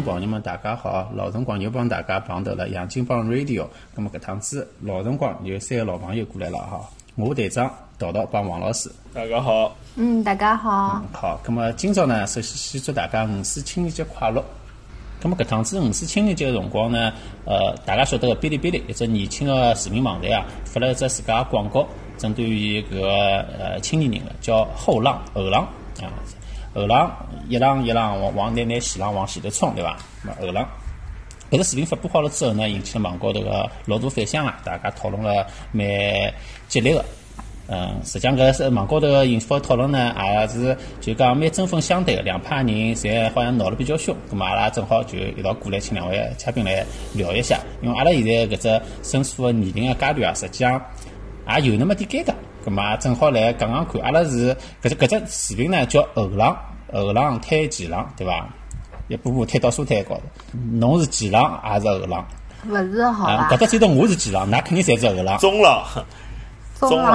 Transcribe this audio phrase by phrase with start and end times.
[0.00, 1.10] 众朋友们，大家好！
[1.14, 3.66] 老辰光又帮大家碰头了，杨金帮 Radio。
[3.94, 6.80] 那么搿趟子老辰光有三个老朋友过来了哈，
[7.16, 8.90] 我队长桃桃帮王老师。
[9.12, 11.02] 大家好，嗯，大家好。
[11.12, 14.42] 好，那么今朝呢，首先先祝大家五四青年节快乐。
[15.22, 17.12] 那么搿趟子五四青年节的辰光呢，
[17.44, 21.86] 呃，大家晓得个哔哩哔哩一只年轻的视频网站啊，发了一只自家广告，
[22.16, 23.10] 针对于搿个
[23.58, 25.64] 呃青年人个，叫后浪后浪
[26.00, 26.08] 啊。
[26.74, 27.10] 后浪
[27.48, 29.96] 一浪一浪往往拿拿前浪往前头冲，对伐？
[30.22, 30.64] 那后浪，
[31.50, 34.60] 搿个视频发布好了之后呢，引起了网高头个老大反响啊！
[34.64, 35.84] 大家讨论了蛮
[36.68, 37.04] 激烈个。
[37.72, 44.14] 嗯，实际上搿是网高头个引发讨论呢，也是就讲蛮针锋相对个，两派人侪好像闹了比较凶。
[44.30, 46.84] 咁么阿拉正好就一道过来请两位嘉宾来
[47.14, 50.80] 聊一下，因为阿拉现在搿只申诉个年龄个阶段啊，实际上
[51.56, 52.34] 也有那么点尴尬。
[52.64, 56.56] 咁嘛，正好来讲讲看，阿拉是搿只搿只视频呢，叫后浪
[56.92, 58.46] 后浪推前浪，对伐？
[59.08, 60.22] 一步步推到沙滩高头，
[60.72, 62.24] 侬是前浪还是后浪？
[62.68, 63.48] 勿是好啊，吧？
[63.56, 65.36] 搿只只头我是前浪，㑚肯定侪是后浪。
[65.38, 65.82] 中浪，
[66.78, 67.12] 中中浪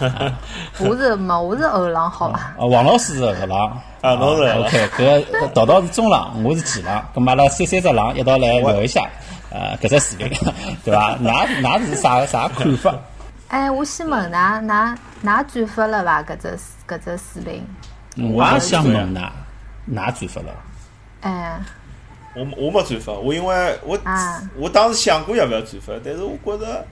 [0.00, 0.32] 浪，
[0.80, 2.54] 我是没，我是后浪，好吧？
[2.58, 3.80] 啊，王老师是后浪。
[4.00, 9.08] 啊，侬是 OK，搿桃桃是中浪，我是前浪，咁嘛阿拉三三只浪一道来聊一下，
[9.50, 10.28] 呃，搿只视频，
[10.84, 11.16] 对伐？
[11.18, 12.92] 㑚㑚是啥啥看法？
[13.48, 16.22] 哎，我先问㑚，㑚㑚转发了伐？
[16.22, 16.58] 搿只
[16.88, 17.64] 搿只视频？
[18.34, 19.30] 我也想问㑚，
[19.94, 20.48] 㑚转发了？
[21.20, 21.60] 哎，
[22.34, 26.84] 我我没转发，我因为我啊我当时想过要不要转发，但是我觉着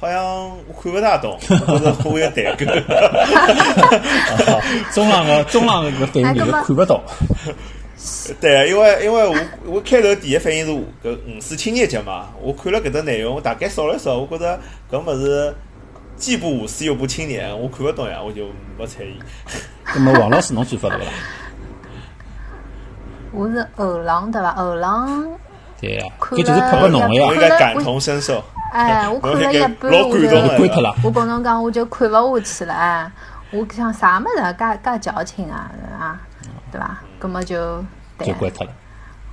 [0.00, 2.64] 好像我看不大懂，我觉着我有代沟。
[4.52, 4.62] 啊
[4.92, 7.02] 中浪个中浪个搿反应就是哎搿么看不懂。
[8.40, 10.70] 对，因为因为我我开头第一反应是
[11.02, 15.52] 搿五四青年节嘛，我看了搿只内容，我大概扫了一扫，我觉着搿物事
[16.18, 19.18] 既不无私又不青年，我看不懂呀，我就没睬伊。
[19.94, 21.06] 那么王老师侬转发了勿啦？
[23.30, 24.52] 我是后浪对伐？
[24.54, 25.26] 后浪，
[25.80, 27.24] 对呀，看搿就是拍拨侬个呀。
[27.26, 28.42] 我应该感同身受。
[28.72, 30.94] 哎，我看了一半，我老感动就的关脱了。
[31.04, 32.74] 我跟侬讲，我就看勿下去了。
[32.74, 33.10] 哎，
[33.50, 36.20] 我想啥物事介介矫情啊，啊，
[36.72, 36.98] 对伐？
[37.18, 37.82] 葛么就
[38.18, 38.72] 对就，关脱了。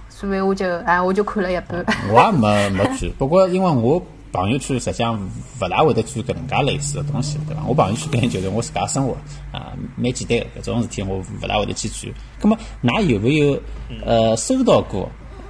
[0.07, 1.83] 所以我就哎，我就看了一半。
[2.09, 4.01] 我也没没去，不过因为我
[4.35, 5.17] 朋友圈实际上
[5.61, 7.63] 勿大会得转搿能介类似的东西，对伐？
[7.65, 9.13] 我朋友圈根本就是我自家生活
[9.51, 12.13] 啊，蛮简单的搿种事体，我勿大会得去转。
[12.39, 13.59] 葛么，㑚有没有
[14.05, 15.09] 呃收到过？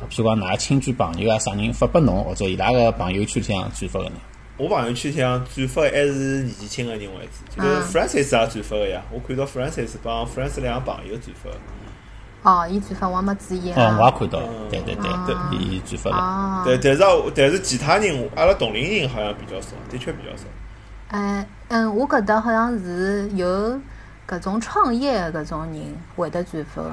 [0.10, 4.18] 譬如讲，㑚亲眷朋友啊，啥人发拨侬，或者伊拉个朋友圈里向转发个呢？
[4.58, 9.02] 我朋友圈里向转发的还是年纪轻个人为主，就是嗯 Francis 也转发个呀。
[9.12, 11.58] 我看到 Francis 帮 Francis 两个朋友转发的。
[12.46, 14.06] 哦，伊转发我没注意哦，我啊。
[14.06, 16.18] 也看到了，对对对啊对，伊转发了。
[16.18, 20.44] 哦，对，但是啊但是其他人，阿拉同龄人好像比较少，的确比较少。
[21.10, 23.80] 哎，嗯，我搿搭好像是有
[24.28, 26.92] 搿种创业的搿种人会得转发的，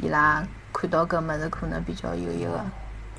[0.00, 2.64] 伊拉看到搿物事可能比较有一个。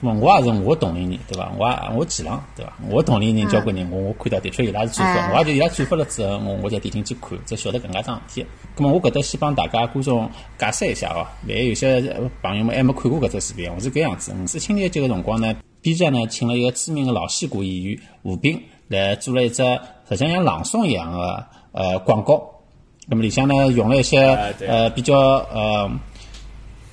[0.03, 1.50] 咁么我也是我同龄人，对伐？
[1.58, 2.74] 我也我前浪，对伐？
[2.90, 8.46] 我同龄人交关人，我我看到的确伊拉是转发，哎我也就伊拉转发了之后，我我才点进去看，才晓得搿能介桩事体。
[8.75, 12.02] 咁么我搿搭先帮大家观众解释一下哦，万一有些
[12.41, 14.36] 朋友们还没看过搿只视频，我是搿样子。
[14.44, 19.64] 五四青年节个辰光呢，B 站呢请了一个知名的老戏骨演员吴斌来做了一只
[20.09, 22.50] 实际上像朗诵一样的呃广告。
[23.08, 24.18] 那么里向呢用了一些
[24.68, 25.90] 呃比较呃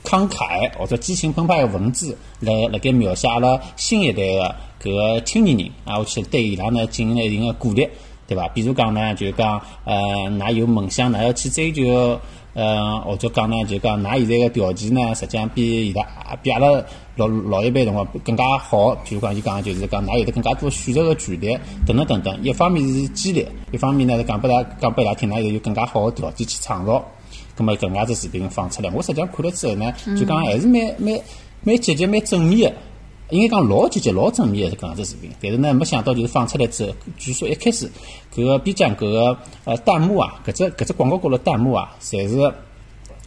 [0.05, 7.87] 慷慨或者激情澎湃的文字，来辣盖描写阿拉新一代的搿个青年人啊，我去对伊拉呢进行了一定的鼓励，
[8.27, 8.49] 对伐？
[8.49, 9.95] 比如讲呢，就讲呃，
[10.31, 12.19] 㑚有梦想，㑚要去追求，
[12.55, 16.03] 呃，或者讲呢，就讲㑚现在个条件呢，实际上比伊拉
[16.43, 16.83] 比阿拉
[17.17, 18.95] 老老一辈辰光更加好。
[19.05, 22.43] 比如讲，伊讲就是讲，㑚有得更加多选择个权利，等等等等。
[22.43, 27.05] 一方面是激励，一方面呢是讲拨大讲拨伊拉听，㑚有更加好个条件去创造。
[27.57, 31.19] 咁么搿能介只视频放出来，我实际上看了之后呢，就讲还是蛮蛮
[31.63, 32.77] 蛮积极、蛮正面的。
[33.31, 37.89] 应该讲老积极、老正面的搿样子视频，但是呢，没想到就是放出来之后，据说一开始
[38.35, 42.53] 搿个 B 站搿个呃弹幕啊，搿只搿只广告高头弹幕啊，侪是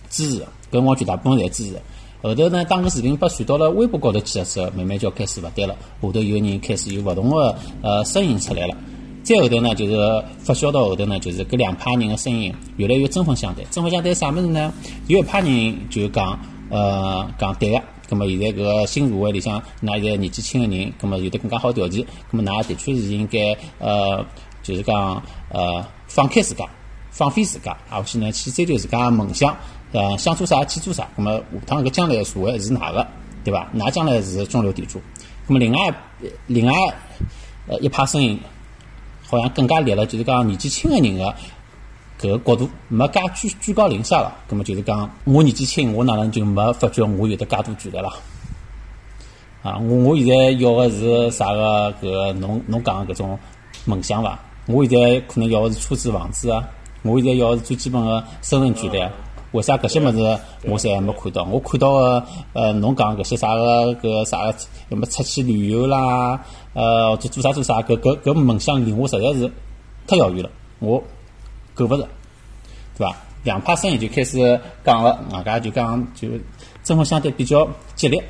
[0.09, 1.81] 支持，搿我绝大部分侪支持。
[2.21, 8.75] 后头呢，当搿视频被传到了微博高头去了之后，慢慢就开始勿对了，下头有人开始有勿同的呃声音出来了。
[9.23, 9.93] 再后头呢，就是
[10.39, 13.63] 发酵到后头呢，就是搿两派人的声音越来越针锋相对。
[13.71, 14.73] 针锋相对啥物事呢？
[15.07, 16.37] 有一派人就讲，
[16.69, 17.81] 呃，讲对个。
[18.09, 24.25] 咁么现在搿个新社会里向，㑚现在年纪轻个人，咁么有得更加好条件，咁么㑚的确是应该，呃，
[24.61, 26.67] 就是讲，呃，放开自家，
[27.09, 29.55] 放飞自家，而且呢，去追求自家梦想，
[29.93, 31.07] 呃，想做啥去做啥。
[31.17, 33.07] 咁么下趟搿将来个社会是㑚个，
[33.45, 33.71] 对伐？
[33.73, 34.99] 㑚将来是中流砥柱。
[35.47, 35.79] 咁么另外
[36.47, 36.73] 另外
[37.67, 38.37] 呃一派声音。
[39.35, 41.35] 好像更加立了，就是讲年纪轻个人个
[42.19, 44.33] 搿个角度，没介居居高临下了。
[44.47, 48.13] 葛么就是讲，我年纪轻，我哪能就没发觉我有得介多权利啦？
[49.63, 51.93] 啊，我我现在要个是啥个？
[52.01, 53.39] 搿个侬侬讲个搿种
[53.85, 54.39] 梦想伐？
[54.67, 56.63] 我现在可能要个是车子、房子啊。
[57.01, 59.11] 我现在要个是最基本个生存权利啊。
[59.53, 61.43] 为啥搿些物事我侪还没看到？
[61.43, 64.55] 我看到个呃，侬讲搿些啥个搿啥个，
[64.89, 66.39] 要么出去旅游啦，
[66.73, 69.49] 呃，或者做啥做啥，搿搿搿梦想离我实在是
[70.05, 71.01] 太遥远了，我
[71.73, 72.07] 够勿着，
[72.97, 73.15] 对伐？
[73.43, 76.29] 两派声音就开始讲了，外加就讲就
[76.83, 78.23] 针锋相对比较激烈。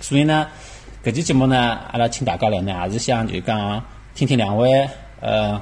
[0.00, 0.48] 所以呢，
[1.04, 3.82] 搿期节目呢，阿拉请大家来呢，也是想就讲
[4.14, 4.88] 听听两位
[5.20, 5.60] 呃，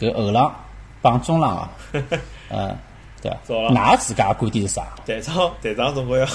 [0.00, 0.52] 搿后浪
[1.00, 1.70] 帮中浪啊，
[2.48, 2.76] 呃，
[3.22, 3.54] 对伐？
[3.54, 4.94] 㑚自家观点是啥？
[5.04, 6.26] 队长，队长总归要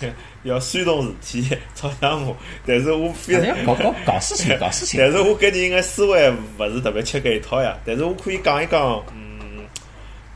[0.42, 2.32] 要煽动事体，吵相骂。
[2.66, 5.00] 但是我非常搞搞搞事情， 搞事情。
[5.00, 7.78] 但是我跟你应该思维勿是特别吃搿一套呀。
[7.84, 9.64] 但是我可以讲一讲，嗯，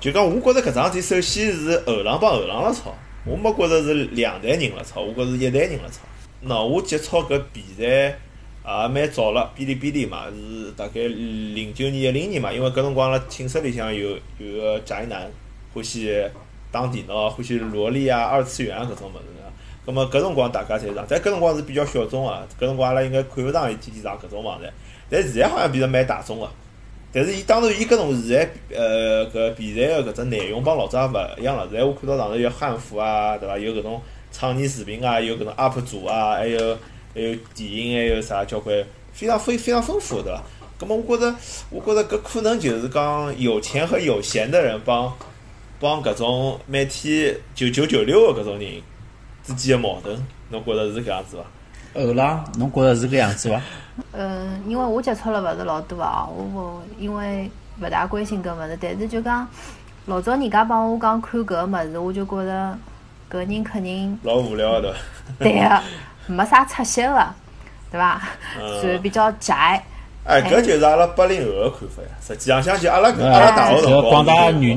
[0.00, 2.94] 就讲我觉着搿桩事体，首先是后浪帮后浪辣吵，
[3.24, 6.00] 我没觉着是两代人辣吵，我觉着是一代人辣吵。
[6.46, 12.52] 喏，我接触搿比赛也蛮早了，哔哩哔哩嘛，是大概零九年、一零年嘛。
[12.52, 15.28] 因为搿辰光辣寝室里向有有个宅男，
[15.74, 16.22] 欢喜
[16.70, 19.24] 打电脑，欢喜萝莉啊、二次元啊搿种物事。
[19.86, 22.46] 葛末搿辰光大家侪上，但搿辰光是比较小众啊。
[22.60, 24.72] 搿辰光阿拉应该看勿上伊天天上搿种网站。
[25.08, 26.48] 但现在好像变得蛮大众个。
[27.12, 31.66] 但是伊当然伊搿种现在呃搿比赛个搿只内容帮老早也勿一样了。
[31.70, 33.56] 现在我看到上头有汉服啊，对伐？
[33.58, 34.00] 有搿种。
[34.30, 36.76] 创意视频啊，有搿种 UP 主啊，还有
[37.14, 38.84] 还有电影，还有啥交关，
[39.14, 40.42] 非常非非常丰富，对伐？
[40.78, 41.34] 葛末我觉着，
[41.70, 45.10] 我觉着搿可能就是讲有钱和有闲的人帮
[45.80, 48.82] 帮搿种每天九九九六的搿种人
[49.44, 50.18] 之间的矛盾，
[50.50, 51.36] 侬觉着是搿样子
[51.94, 52.00] 伐？
[52.00, 53.60] 后浪，侬觉着是搿样子伐？
[54.12, 59.48] 嗯，因为我接触了勿是老多啊，我我因为勿大关心搿物事，但是就讲
[60.06, 62.78] 老早人家帮我讲看搿个物事，我就觉着。
[63.30, 64.96] 搿人肯定老无聊的，
[65.38, 65.82] 对个，
[66.28, 67.34] 没啥出息个，
[67.90, 68.22] 对伐？
[68.80, 69.84] 算比较宅。
[70.28, 72.08] 哎，搿就是阿拉八零后的看法呀。
[72.26, 74.76] 实际上，想起阿拉阿拉大学辰光，广大女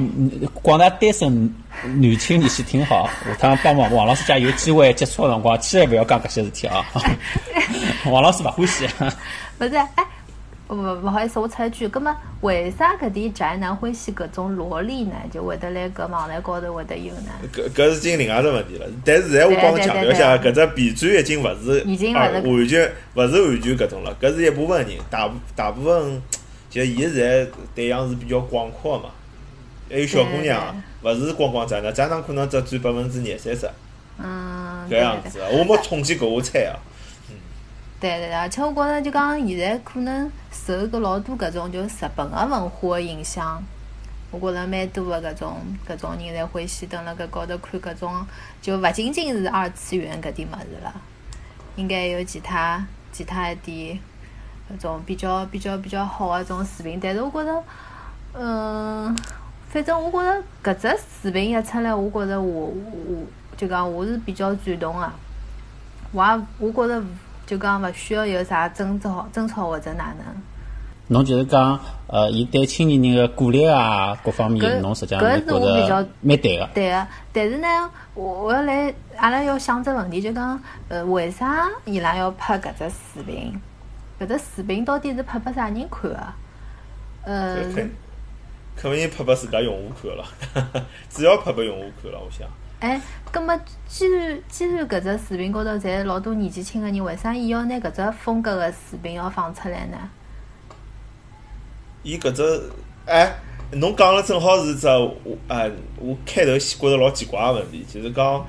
[0.62, 1.53] 广大单身
[1.98, 6.86] 女青年先听好，下趟帮王王老师家有机会接触个辰光，千万勿要讲搿些事体啊！
[8.09, 8.88] 王老师勿欢喜。
[9.59, 9.88] 勿是，哎。
[10.75, 15.15] 勿勿好意思，我插一句，葛么为啥搿点宅男欢喜搿种萝莉呢？
[15.29, 17.31] 就会得来搿网站高头会得有呢？
[17.53, 18.88] 搿搿是经另外只问题了。
[19.03, 24.15] 但是现在我帮侬强调一下，搿只 B 站已经勿是已经完全勿是完全搿种了。
[24.21, 26.21] 搿是一部分人，大大部分
[26.69, 27.45] 就伊现在
[27.75, 29.09] 对象是比较广阔嘛。
[29.89, 33.69] 还有小姑娘，勿是光光宅男，宅男可能只占百分之二三十。
[34.17, 36.79] 嗯，搿样子，我没统计过，我猜啊。
[38.00, 40.31] 对对，而且我觉着就讲现在可能
[40.66, 43.63] 受搿老多搿种就日本个文化个影响，
[44.30, 48.25] 我觉着蛮多个搿种搿种人侪欢喜蹲辣搿高头看搿种，
[48.62, 50.94] 就勿仅仅是二次元搿点物事了，
[51.75, 54.00] 应该有其他其他一点
[54.72, 57.00] 搿种比较比较比较好个种视频。
[57.02, 57.63] 但是我觉着，
[58.34, 59.16] 嗯，
[59.68, 63.25] 反正我觉着搿只视频一出来，我觉着我我
[63.58, 65.12] 就讲我是比较赞同个，
[66.12, 67.04] 我也我觉着。
[67.44, 70.42] 就讲勿需要有啥争吵、争吵或者哪能。
[71.12, 71.78] 侬就是讲，
[72.08, 76.70] 呃，伊对青年人个鼓励啊，各方面，侬实际上觉得蛮对个。
[76.74, 77.68] 对个，但是呢，
[78.13, 83.53] 我我要来，阿拉要想只问题，就讲，呃，为啥伊拉要拍搿只视频？
[84.22, 86.18] 搿只视频到底是拍拨啥人看个？
[87.24, 87.58] 呃，
[88.77, 92.48] 肯定拍拨自家用户看了， 主要拍拨用户看了，我想。
[92.80, 93.01] 哎，
[93.34, 93.53] 葛末
[93.86, 99.98] 既然既然搿只视频高头侪老多年纪轻个人，为啥伊要拿搿只风格个视频要放出来呢？
[102.03, 102.62] 伊搿只
[103.05, 103.39] 哎，
[103.74, 105.15] 侬讲了正好是只我
[105.48, 108.46] 哎，我开头觉着老奇怪个问题，就是讲，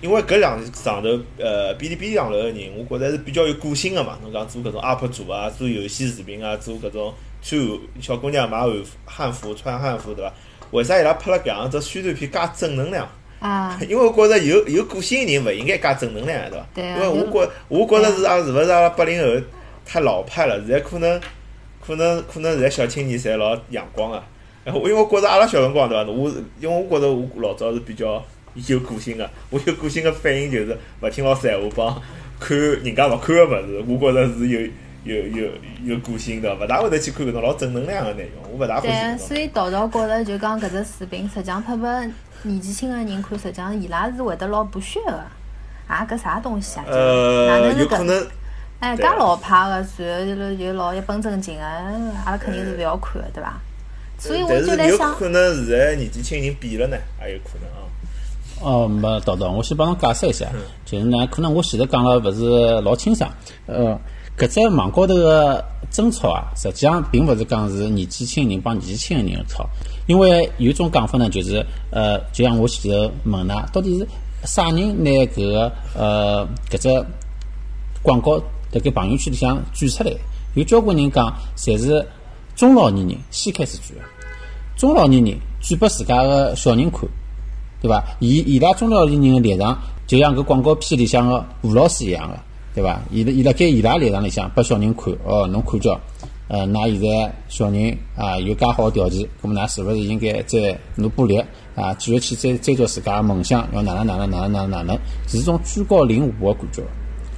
[0.00, 4.18] 因为搿两上头呃，哔哩哔哩上头个人，我觉着是比较有个性个嘛。
[4.22, 7.60] 侬讲做搿种 UP 主啊，做游戏视频啊，做搿种穿
[8.00, 8.70] 小姑娘买汉
[9.04, 10.32] 汉服穿汉服对伐？
[10.70, 13.08] 为啥伊拉拍了搿样只宣传片介正能量？
[13.40, 16.66] 啊， 因为我觉着有有个性人勿应该介正能量，对伐？
[16.74, 19.42] 对因为我觉我觉着是啊，是勿是阿拉八零后
[19.84, 20.56] 太老派了？
[20.60, 21.20] 现在可能
[21.84, 24.22] 可能可能现在小青年侪老阳光啊。
[24.64, 26.08] 然后因为我觉着阿拉小辰光对伐？
[26.10, 28.24] 我因为我觉着我老早是比较
[28.54, 32.02] 有个性个，我有个性个反应就是勿听老师闲话，帮
[32.38, 34.60] 看人家勿看个物事，我觉着是有
[35.02, 35.48] 有有
[35.84, 38.88] 有个性的，勿大会得去看搿种老正能量个内容，我勿大欢喜。
[38.88, 41.88] 对，所以道道觉着就讲搿只视频实际上拍拨。
[42.44, 45.24] 年纪轻个人看，实际上伊拉是会得老不屑个，
[45.88, 46.84] 啊，搿啥东西啊？
[46.88, 48.24] 呃，有可能。
[48.82, 53.60] 哎，介老派个，然后就老一本正经个，阿拉肯定是勿要看个，对伐？
[54.18, 57.86] 所以我就在想，有可能现在年纪轻人变了呢，也有可能啊。
[58.60, 60.48] 哦，没豆豆，我先帮侬解释一下，
[60.84, 63.30] 就是呢，可能我前头讲了勿是老清爽。
[63.66, 63.96] 呃，
[64.36, 69.64] 搿只网高头个争吵啊，实际上并勿是讲是年纪轻人帮年纪轻个人吵，
[70.08, 74.08] 因为有一种讲法呢，就是呃，就像我前头问㑚，到底是
[74.44, 77.06] 啥人拿搿个呃搿只
[78.02, 78.42] 广告
[78.72, 80.12] 辣盖朋友圈里向转出来？
[80.54, 82.06] 有交关人讲，侪是
[82.56, 84.04] 中老年人先开始转个，
[84.76, 87.00] 中老年人转拨自家个小人看。
[87.80, 88.00] 对伐？
[88.20, 89.76] 伊伊拉中老年人个立场，
[90.06, 92.38] 就像搿广告片里向个吴老师一样个，
[92.76, 93.00] 对伐？
[93.10, 96.00] 伊伊辣盖伊拉立场里向拨小人看，哦，侬看叫，
[96.46, 101.42] 呃，㑚现在小人啊有介好条件，咾么㑚是勿是应该再努把力
[101.74, 106.84] 啊，继续去追追逐自家个梦想，要哪能哪能哪能哪能哪能，是种居高临下个感觉。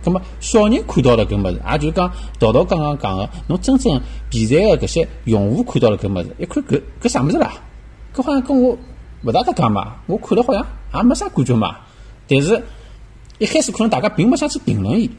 [0.05, 7.53] 咾么小人看到了搿物事，也就是讲淘淘刚刚讲个，侬真正现在个搿些用户看到了搿物事，一看搿搿啥物事啦？
[8.15, 8.77] 搿好像跟我。
[9.27, 11.77] 勿大得讲嘛，我看了好像也没啥感觉嘛。
[12.29, 12.63] 但是，
[13.39, 15.11] 一开始可能大家并没想去评论伊，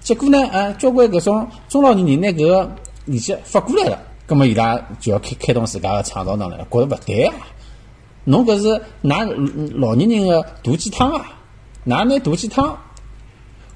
[0.00, 2.70] 结果呢，呃，交关搿种中老年人拿搿个
[3.06, 7.34] 链接发过来了，葛末伊拉就要开开动自家个创造能力，觉着勿对啊！
[8.24, 11.24] 侬搿是㑚老年人个毒鸡汤啊！
[11.86, 12.76] 㑚拿毒鸡汤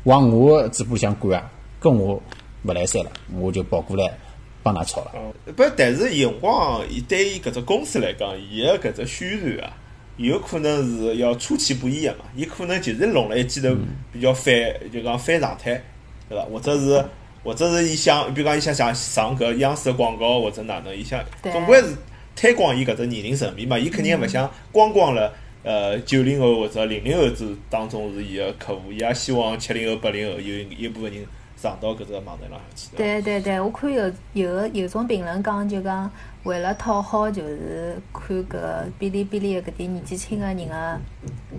[0.08, 2.20] 往我嘴巴里向灌啊，跟我
[2.64, 4.10] 勿来三了，我就跑过来。
[4.60, 5.12] 帮㑚吵了，
[5.56, 9.72] 不，但是有辰光，伊对于搿只公司来讲，伊个搿只宣传啊，
[10.16, 13.74] 有可能是要出其不意个嘛，伊可能就是弄了一记头
[14.12, 14.52] 比较反，
[14.92, 15.80] 就讲反常态，
[16.28, 16.44] 对伐？
[16.46, 17.02] 或者是，
[17.44, 21.96] 或者是伊想，比如讲伊想想上搿央视个广告，或者哪能，伊想总归是
[22.34, 31.26] 推广伊搿只年龄层面嘛，伊肯定勿想光光了，呃，九零后或者零零后子当中是伊个客户，伊也希望七零后、八零后有一部分人。
[31.60, 32.96] 上到搿只网站浪向去。
[32.96, 36.08] 对对对，我看有有个有种评论讲，就讲
[36.44, 38.56] 为了讨好，就是看搿
[39.00, 41.00] 哔哩哔哩搿点年纪轻个人个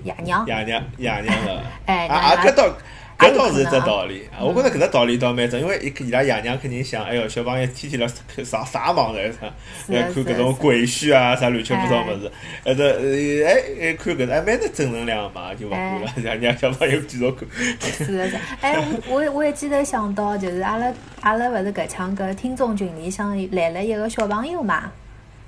[0.06, 0.48] 爷娘。
[0.48, 1.62] 爷娘爷娘了。
[1.86, 2.74] 哎， 啊，搿倒
[3.20, 4.28] 搿倒是一只道理。
[4.40, 8.08] 我觉着搿只道理倒蛮正，因为伊伊拉爷娘肯定想，哎哟，小朋友天天辣
[8.46, 9.54] 上啥网站上，
[9.88, 12.32] 来看搿种鬼畜啊，啥乱七八糟物事，
[12.64, 17.48] 呃，这哎哎看搿还蛮得正能量嘛，就勿管了， 让让小朋友继续看。
[17.82, 24.92] 是是，哎，我我我也记得想到，就是阿拉阿拉勿是搿腔搿听众群里向来了一个小朋友嘛。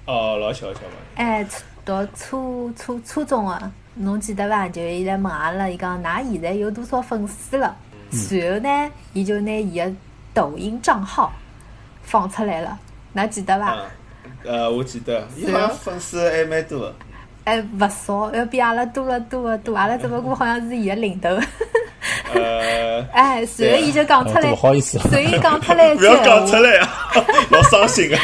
[0.05, 0.89] 哦，老小小朋友。
[1.15, 1.45] 哎，
[1.85, 3.71] 读初初初中个。
[3.95, 4.67] 侬记得伐？
[4.69, 7.75] 就伊来问阿拉，伊讲㑚现在有多少粉丝了？
[8.11, 9.91] 随后呢，伊就拿伊个
[10.33, 11.31] 抖音账号
[12.03, 12.77] 放出来了，
[13.15, 13.77] 㑚记得伐？
[14.43, 16.93] 呃，我记得，伊好像粉丝还蛮多。
[17.43, 21.29] 哎，勿少，要比阿拉多了多了多，阿拉只不过好像是伊个领头。
[22.33, 26.89] 呃，哎，随后伊就讲出来，不好意思，随后讲出来， 不要讲出来啊，
[27.51, 28.19] 老伤心啊。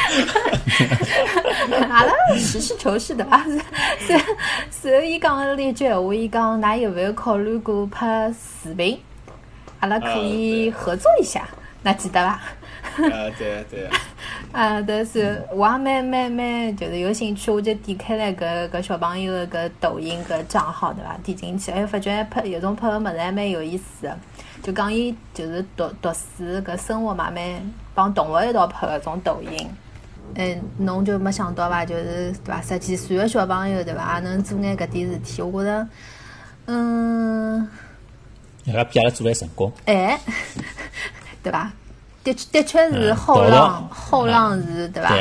[1.90, 3.44] 阿拉实事求是的啊，
[4.00, 4.20] 随
[4.70, 8.32] 随后伊讲了一句闲话，伊讲，㑚有没有考虑过拍
[8.64, 9.00] 视频？
[9.80, 11.48] 阿拉可以合作一下，
[11.84, 12.30] 㑚记得伐？
[13.06, 13.86] 啊，对对。
[13.88, 13.92] 啊，
[14.52, 21.18] 但是我也蛮蛮蛮，就是有兴趣，我就点开了搿搿小朋友的搿抖音搿账号，对伐？
[21.24, 24.18] 点进去，哎，发觉拍有种拍个物事还蛮有意思的，
[24.64, 29.70] 就讲伊就是读读书搿生活嘛，蛮帮同学一道拍搿种抖音。
[30.36, 31.86] 嗯，侬就没想到伐？
[31.86, 32.62] 就是对伐？
[32.62, 34.16] 十几岁个小朋友对伐？
[34.16, 35.88] 也能做眼搿点事体，我觉着，
[36.66, 37.68] 嗯，
[38.66, 39.72] 人家比阿拉做来成功。
[39.86, 40.20] 哎，
[41.42, 41.72] 对伐？
[42.34, 45.16] 的的确是后浪，后浪是，对伐？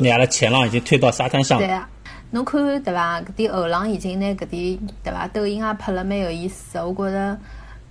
[0.00, 1.58] 你阿拉前浪已经推到沙滩上。
[1.58, 1.88] 对啊，
[2.30, 3.20] 侬看对伐？
[3.20, 5.28] 搿点后浪已经拿搿点对伐？
[5.28, 6.86] 抖音也拍了蛮有意思的。
[6.86, 7.38] 我觉着，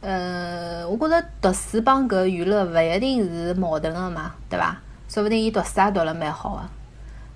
[0.01, 4.77] 呃，我觉着读书帮搿娱乐勿一定是矛盾的嘛，对伐？
[5.07, 6.69] 说不定伊读书也读了蛮好的。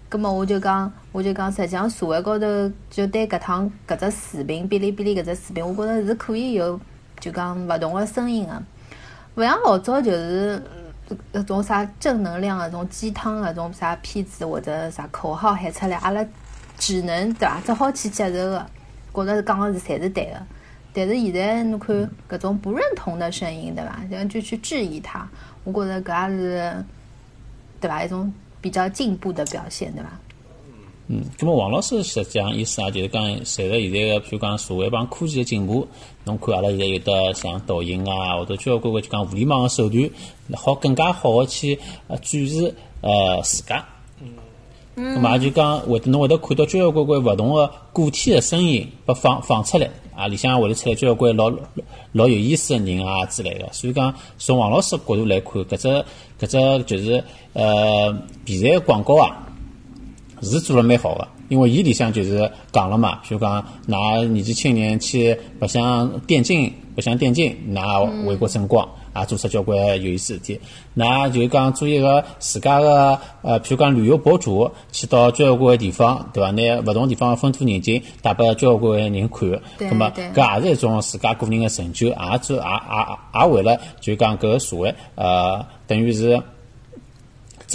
[0.09, 2.45] 葛末我就讲，我就讲，实际上社会高头
[2.89, 6.79] 就对搿趟搿只视频，哔哩哔哩搿只视频，我觉着是可以有
[7.19, 8.63] 就讲勿同的声音的，
[9.35, 10.61] 勿像老早就是。
[11.33, 16.25] 搿种啥正能量啊，种鸡汤啊，种啥片子或者啥口号喊出来，阿拉
[16.77, 17.61] 只能对伐？
[17.65, 18.65] 只好去接受个，
[19.13, 20.41] 觉着讲个是侪是对个。
[20.93, 23.99] 但是现在侬看搿种不认同的声音，对伐？
[24.09, 25.27] 然后就去质疑他，
[25.63, 26.85] 我觉着搿也是
[27.79, 28.03] 对伐？
[28.03, 30.09] 一种比较进步的表现，对伐？
[31.07, 35.87] 嗯，咁么王老师实际上意思啊，就是讲随着现在个，譬如讲社会帮科技的进步，
[36.23, 40.09] 侬看阿拉现在有的像抖音啊，或者交关关就讲互联网个手段，
[40.55, 43.85] 好更加好个去呃展示呃自家。
[44.19, 45.15] 嗯。
[45.15, 51.51] 咁么就讲会得侬会得看到交关关勿同个个体个声音被放放出来，啊，里向会得出来交关老
[52.13, 53.69] 老有意思个人啊之类个。
[53.71, 55.87] 所以讲从王老师角度来看，搿只
[56.39, 58.11] 搿只就是呃
[58.47, 59.43] 现在个广告啊。
[60.49, 68.87] 是做了蛮好个，因为伊里向就是讲了嘛，就讲㑚年纪青年去白相电竞，白相电竞，㑚为国争光。
[69.17, 70.59] 也做出交关有意思事体，
[70.97, 76.51] 㑚就讲做一个自家个呃，譬如讲旅游博主，去到交关地方，对伐？
[76.51, 86.37] 拿勿同地方风土人情带拨交关人看，对葛么搿也是一种自家个人个成就，也做也也也为了就讲搿个社会呃，等于是。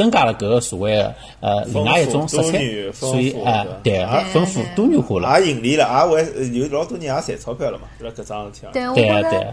[0.01, 2.59] 增加了搿个社会个呃另外一种色彩
[2.91, 5.39] 所以丰富哎对对吧丰富多元化了。
[5.39, 8.73] 也盈利了，也为呃有老多人也赚钞票了嘛，辣搿桩事体上。
[8.73, 8.95] 对，我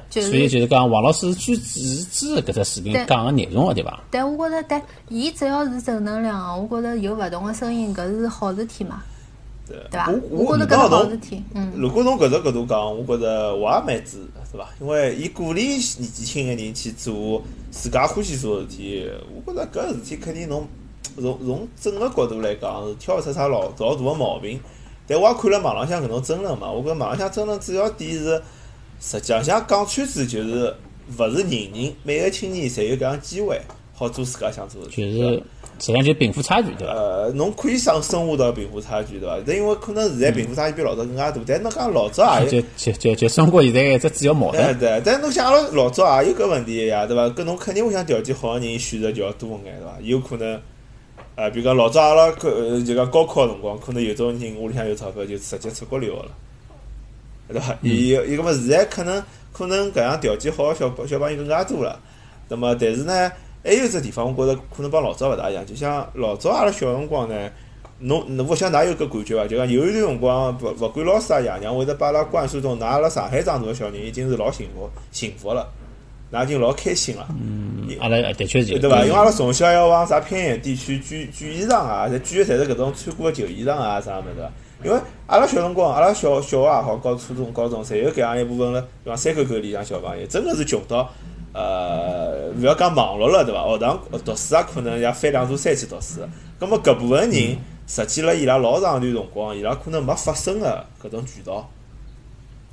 [0.10, 4.00] 对所以就是讲王老师最支持搿只视频对讲个内容个对伐？
[4.10, 9.04] 但我觉着，但伊只要是正能量个，我觉着有勿同个声音，搿是好事体嘛，
[9.68, 10.12] 对对伐？
[10.30, 11.72] 我我觉着搿是好侬事体，嗯。
[11.76, 14.70] 如果从搿只角度讲，我觉着我也蛮支持，是伐？
[14.80, 19.10] 因为伊鼓励年纪轻个人去做自家欢喜做个事体，
[19.46, 20.68] 我觉着搿事体肯定侬
[21.20, 24.60] 从从整个角度来讲是挑勿出啥老老大个毛病。
[25.10, 28.42] 但我也看了网浪向搿种争论嘛，我觉着网浪向争论主要点是，
[29.00, 30.76] 实际上讲穿子就是
[31.18, 33.62] 勿是人人每个青年侪有搿样机会，
[33.94, 35.22] 好做自家想做个事就体。
[35.22, 35.44] 是
[35.80, 36.94] 实际上就贫富差距对伐？
[36.94, 39.38] 呃，侬可以上生活到贫富差距，对伐？
[39.46, 47.28] 但因为可能现在贫富差距比老早更加大，但侬讲老早也有就就就就中国现在一只主要矛盾，对对，但侬想阿拉老早也有搿问题呀，对伐？
[47.30, 49.96] 搿侬肯定会想条件好个人选择就要多眼，对伐？
[50.02, 50.60] 有可能，
[51.36, 56.32] 呃，比如讲老早阿拉可呃就讲高考个辰光，可能有种人屋里向有钞票，就直接出国留学了，
[57.50, 57.78] 对伐？
[57.82, 62.00] 伊有伊搿么现在可能可能搿样条件好个小小朋友更加多了，
[62.50, 63.32] 那么但是呢，
[63.64, 67.36] 还有只地方，我觉着可能帮老早勿大一样，就像老早阿拉小辰光呢。
[68.00, 69.48] 侬侬勿晓得㑚有搿感觉伐？
[69.48, 75.68] 就讲有一段辰光，勿勿管老师啊爷娘会得把阿拉灌输种，㑚阿拉上海长大个小人已经是老幸福幸福了，
[76.32, 77.28] 㑚已经老开心了。
[77.32, 79.04] 嗯，阿拉的确是对伐？
[79.04, 84.52] 因为阿拉从小要往啥偏远地区捐捐衣裳啊，侪捐的侪是搿种穿过的旧衣裳啊啥物事啊。
[84.84, 91.10] 因为阿拉小辰光，阿拉小小学也好，高初中、高中，侪有搿样一部分了，比方山沟沟里向小朋友，真个是穷到，
[91.58, 93.66] 呃，勿要讲网络了，对伐？
[93.68, 96.22] 学堂读书也，可能要翻两座山去读书。
[96.60, 101.68] 葛么搿部分人，实际辣伊拉老长一段辰光，伊拉可能没发生个搿种渠道。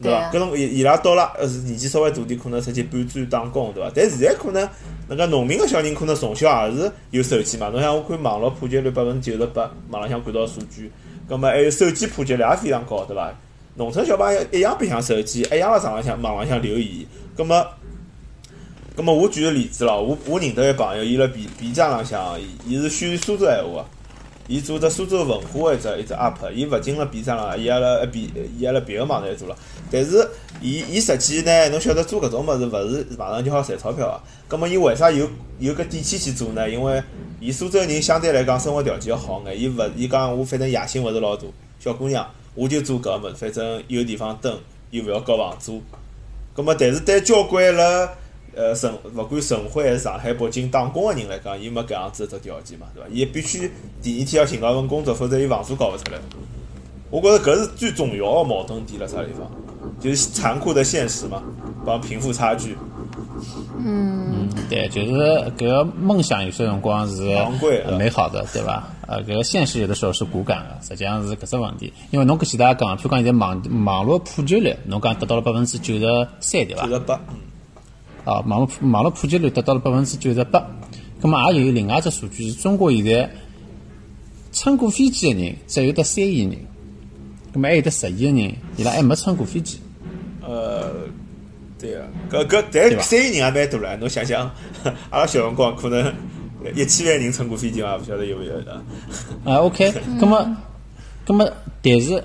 [0.02, 0.30] 对伐？
[0.30, 3.90] 搿种伊伊拉到了呃年纪稍微大点，可能出去搬砖打工，对伐？
[3.94, 4.68] 但现在可能
[5.08, 7.70] 那个农民个小人，可能从小也是有手机嘛。
[7.70, 10.92] 侬像我看网络普及率百分之九十八，网浪向看到数据，
[11.26, 13.32] 葛么还有手机普及率也非常高，对伐？
[13.76, 17.06] 农村小朋友一样白相手机，一样辣上浪向网浪向留言。
[17.34, 17.66] 葛末，
[18.96, 23.87] 葛末我举个例子咯，我我认得一个朋友，伊辣 B B 站浪向，伊是宣苏州闲话个。
[24.46, 29.57] 伊做只苏州文化个一只一只 UP，伊勿进了 B 站浪，伊也辣 B，伊也辣别个网站做了。
[29.90, 30.28] 但是，
[30.61, 34.20] 伊伊实际呢，侬晓得做搿种物事，勿是马上就好赚钞票个。
[34.46, 35.28] 葛末伊为啥有
[35.59, 36.68] 有搿底气去做呢？
[36.68, 37.02] 因为
[37.40, 41.44] 伊苏州人相对来讲生活条件要好眼，伊勿伊讲我反正野心勿是老大，
[41.80, 44.54] 小姑娘我就做搿物事，反正有地方蹲，
[44.90, 45.83] 又勿要交房租。
[46.54, 48.12] 葛末但是对交关辣
[48.56, 53.08] 呃，省勿管省会还是上海、北京打工个人来讲，伊没搿样子一只条件嘛，对伐？
[53.10, 53.70] 伊必须
[54.02, 56.18] 第二天要寻到份工作，否则伊房租交勿出来。
[57.10, 59.48] 我觉着搿是最重要个矛盾点辣啥地方？
[60.00, 61.42] 就是残酷的现实嘛，
[61.84, 62.76] 帮贫富差距。
[63.78, 65.12] 嗯，对，就是
[65.58, 68.88] 搿个梦想有些辰光是昂贵呃美好的，对伐？
[69.06, 71.92] 呃，搿个现实有的时候是骨感的，实际上是搿只问题。
[72.10, 76.06] 因为侬搿前头也讲，譬如讲现在网网络普及率，侬讲达到了百分之九十
[76.40, 76.92] 三，对伐九？
[76.94, 77.36] 十八，嗯，
[78.24, 80.66] 啊，网络网络普及率达到了百分之九十八，
[81.20, 83.30] 咁么也有另外一只数据，是中国现在
[84.52, 86.56] 乘过飞机的人只有得三亿人，
[87.52, 89.78] 咁么还有得十亿个人，伊拉还没乘过飞机。
[90.40, 90.92] 呃，
[91.78, 94.50] 对啊，搿搿但三亿人也蛮多了，侬想想，
[95.10, 96.14] 阿拉小辰光可能
[96.74, 98.72] 一千万人乘过飞机嘛，勿晓得有没有的。
[99.44, 100.56] 啊，OK，咁么，
[101.26, 101.50] 咁么，
[101.82, 102.24] 但是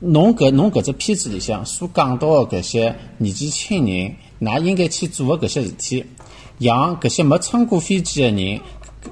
[0.00, 6.04] 侬搿侬搿只片子里向所讲到的搿些年纪轻人，㑚应该去做的搿些事体，
[6.58, 8.60] 让搿些没乘过飞机的人，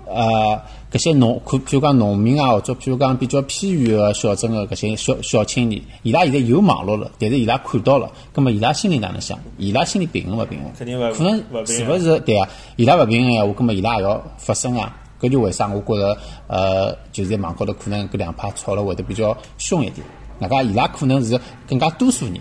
[0.06, 9.38] 呃，搿些农，可譬如讲农民啊，或者譬如讲比较偏远的小镇的搿些小小青年，伊拉现在有网络了，但是伊拉看到了，葛么伊拉心里哪能想？
[9.56, 10.72] 伊拉心里平衡勿平衡？
[10.76, 12.48] 肯定勿可能勿平衡是勿是对啊？
[12.76, 14.96] 伊拉勿平衡闲话，葛么伊拉也要发声啊。
[15.20, 20.04] 搿就为啥我觉着，呃，就是在网高头可能搿两派吵了会得比较凶一点。
[20.40, 21.38] 外加伊拉可能是
[21.68, 22.36] 更加多数人？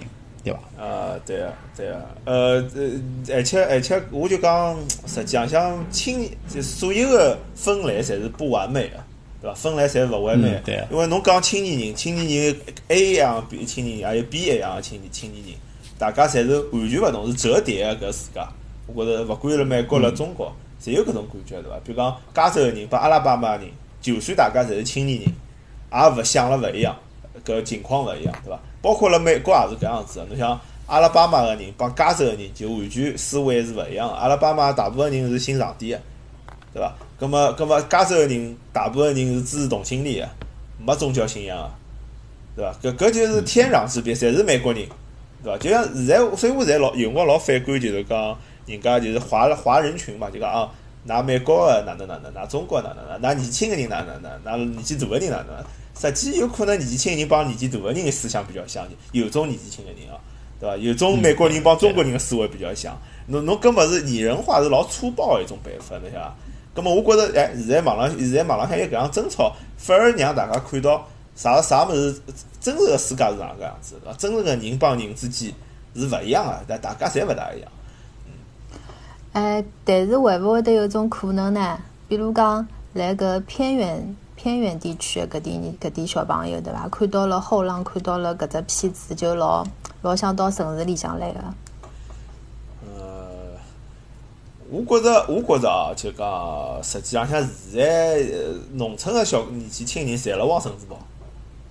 [0.80, 9.04] 啊，对个，对个，呃，呃，而且而且，我就讲，实际上像青，就所有的分类侪是不完美的，
[9.42, 9.54] 对伐？
[9.54, 12.56] 分类侪勿完美的对啊因为侬讲青年人，青年人
[12.88, 15.54] A 一样的青年人，还有 B 一样的青年青年人，
[15.98, 18.40] 大家侪是完全勿同，是折叠的搿世界。
[18.88, 20.50] 我觉着勿管辣美国辣中国，
[20.82, 21.78] 侪有搿种感觉，对伐？
[21.84, 26.96] 比如讲加州个人帮阿拉巴马个人，就算大家侪是青年人，也勿想了勿一样，
[27.46, 28.58] 搿情况勿一样，对伐？
[28.82, 34.16] 包括辣美国也是搿样子个，侬像阿拉巴马个人帮加州个人就完全思维是勿一样个。
[34.16, 36.02] 阿拉巴马大部分人是信上帝个，
[36.74, 36.96] 对伐？
[37.20, 41.58] 葛末葛末加州个人大部分人是支持同性恋个，没宗教信仰
[42.56, 43.06] 个，对伐？
[43.06, 44.84] 搿搿就是天壤之别，侪是美国人，
[45.44, 45.58] 对伐？
[45.60, 50.72] 就像现在，所以我现在老有辰光老反感，就是讲人家就是华华人群嘛，就讲啊。
[51.08, 55.66] 㑚美国个哪能哪能，㑚中国哪能哪，㑚年轻个人哪能哪，㑚年纪大个人哪能？
[55.96, 60.20] 实际有可能年纪轻个人帮年纪大个人个思想比较相近，有种年纪轻个人哦，
[60.60, 60.78] 对伐？
[60.78, 62.98] 有种美国人帮中国人个思维比较像。
[63.28, 66.36] 侬侬根本是拟人化是老粗暴个一种办法，侬晓得伐？
[66.74, 72.22] 葛末我觉着，哎，现在网浪现在网浪向有搿样争吵，反而让大家看到啥啥物事
[72.60, 74.18] 真实个世界是哪个样子，对伐？
[74.18, 75.54] 真实个人帮人之间
[75.96, 77.72] 是勿一样个，但大家侪勿大一样。
[79.34, 81.80] 哎，但是会勿会得有种可能呢？
[82.08, 86.88] 比如讲，辣搿偏远偏远地区搿点搿点小朋友，对伐？
[86.88, 89.66] 看到了后浪，看到了搿只片子，就老
[90.02, 91.40] 老想到城市里向来个。
[92.88, 93.52] 呃，
[94.72, 98.24] 我觉着，我觉着啊，就讲实际上像现在
[98.76, 100.98] 农村个小年纪轻人，侪辣往城市跑。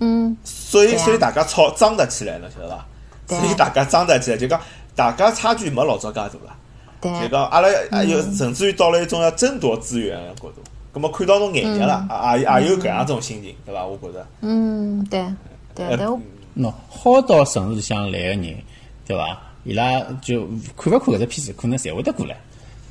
[0.01, 0.37] 嗯。
[0.45, 2.85] 所以，所以大家吵争得起来了，晓得伐？
[3.29, 4.61] 所以大家争得起来，就讲
[4.95, 6.57] 大家差距没老早介大了。
[7.01, 10.61] 对就讲阿拉也有，甚至于到了一种要争夺资源个角度，
[10.99, 12.05] 葛末看到侬眼热了，
[12.37, 13.87] 也也有搿样种心情，对伐？
[13.87, 14.27] 我觉着。
[14.41, 15.25] 嗯，对，
[15.73, 16.05] 对，对。
[16.57, 18.57] 喏，好到城市里向来个人，
[19.07, 19.41] 对伐？
[19.63, 20.45] 伊拉就
[20.77, 22.37] 看勿看搿只片子，可能侪会得过来。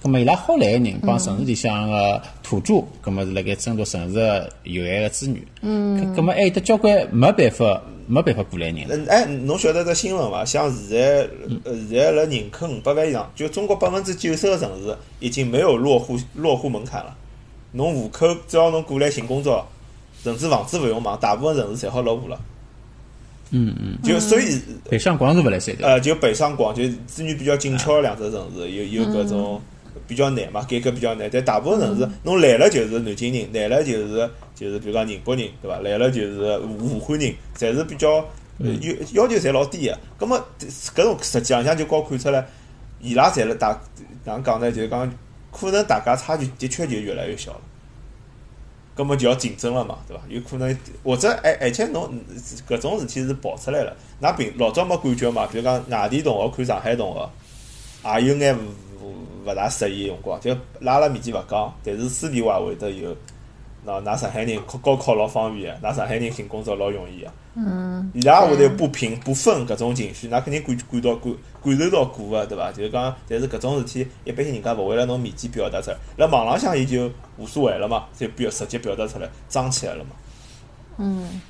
[0.02, 5.43] 葛末伊拉好来个人，帮城市里向个土著，葛末是辣盖争夺城市个有限个资源。
[5.62, 6.15] 嗯。
[6.15, 7.82] 葛末还有得交关没办法。
[8.10, 8.88] 没办法过来人。
[8.89, 10.46] 嗯，哎，侬晓得只新闻伐？
[10.46, 11.30] 像现在，
[11.65, 17.13] 呃，现在辣人口五百万以上，就中国百分之九十个城市已经没有落户落户门槛了。
[17.77, 19.65] 侬户口只要侬过来寻工作，
[20.23, 22.39] 甚至房子勿用买，大部分城市侪好落户了。
[23.51, 23.97] 嗯嗯。
[24.03, 24.59] 就所以
[24.89, 25.87] 北上广是勿来三的。
[25.87, 29.61] 呃，就北上广，就资源比较紧俏两只城市，有有搿种
[30.07, 31.29] 比较难嘛，改革比较难。
[31.31, 34.29] 但大部分城市，侬来了就是南京人，来了就是。
[34.57, 35.77] 就是比如讲宁波人，对伐？
[35.81, 38.25] 来了就是武汉人，侪是比较
[38.57, 38.71] 要
[39.13, 39.95] 要求侪老低个。
[40.17, 40.35] 葛末
[40.95, 42.43] 搿种实际浪向就好看出来，
[42.99, 43.79] 伊拉侪辣大
[44.25, 44.71] 哪能讲呢？
[44.71, 45.07] 就是讲
[45.60, 47.62] 可能大家差距的确就越来越小了。
[48.96, 50.24] 葛末就要竞争了嘛，对伐？
[50.28, 52.12] 有可能或者而而且侬
[52.67, 55.46] 搿种事体是跑出来了，㑚平老早没感觉嘛？
[55.46, 58.58] 比如讲外地同学看上海同学，也有眼
[59.46, 63.15] 勿大适意辰光，就拉拉面前勿讲，但是私底下会得有。
[63.85, 67.31] 喏，㑚上海人考高考老方便个，㑚上海人寻工作老容易个。
[67.55, 68.11] 嗯。
[68.13, 72.71] 伊拉会得不平不忿搿种情绪，㑚肯定感感到感感受到过个，对伐？
[72.71, 80.09] 就是讲，但是搿种事体，一般性人家勿会辣侬面前表达出来，辣网浪向伊就无所谓了嘛，就表直接表达出来，装起来了嘛。
[80.97, 81.41] 嗯。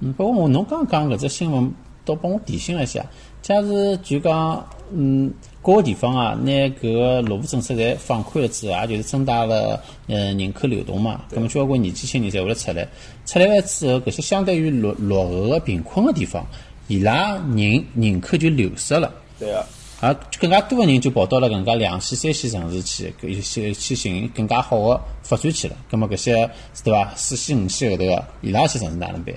[0.00, 1.72] 嗯，不过侬刚刚搿只新闻
[2.04, 3.04] 倒帮我提醒了一下，
[3.42, 5.32] 假如就讲，嗯。
[5.62, 11.22] 各个地方啊，拿搿个落户政策侪放宽了之后，也就是增大了呃人口流动嘛。
[11.30, 12.88] 咁么交关年纪轻人侪会得出来，
[13.26, 16.46] 出来了之后，搿些相对于落落后个贫困个地方，
[16.88, 19.12] 伊拉人人口就流失了。
[19.38, 19.64] 对啊。
[20.02, 25.76] 而更加多个人就跑到了更加两线、三线城市去，搿一些去寻更加好个发展去了。
[25.90, 26.50] 咁么搿些
[26.82, 27.12] 对伐？
[27.14, 29.34] 四线、五线后头个，伊拉些城市哪能办？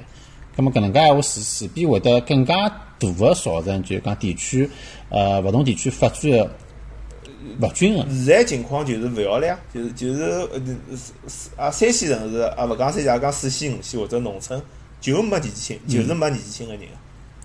[0.56, 4.70] 咁么搿能介闲话势势必会得更加大个造成，就讲地区。
[5.14, 6.50] 呃，勿同地区发展个
[7.62, 8.10] 勿均衡。
[8.10, 10.60] 现在情况就是勿要了呀，就是就是呃，
[11.56, 14.60] 啊，三线城市啊，勿讲三线，讲四线、五线或者农村，
[15.00, 16.82] 就没年纪轻，就是没年纪轻个人。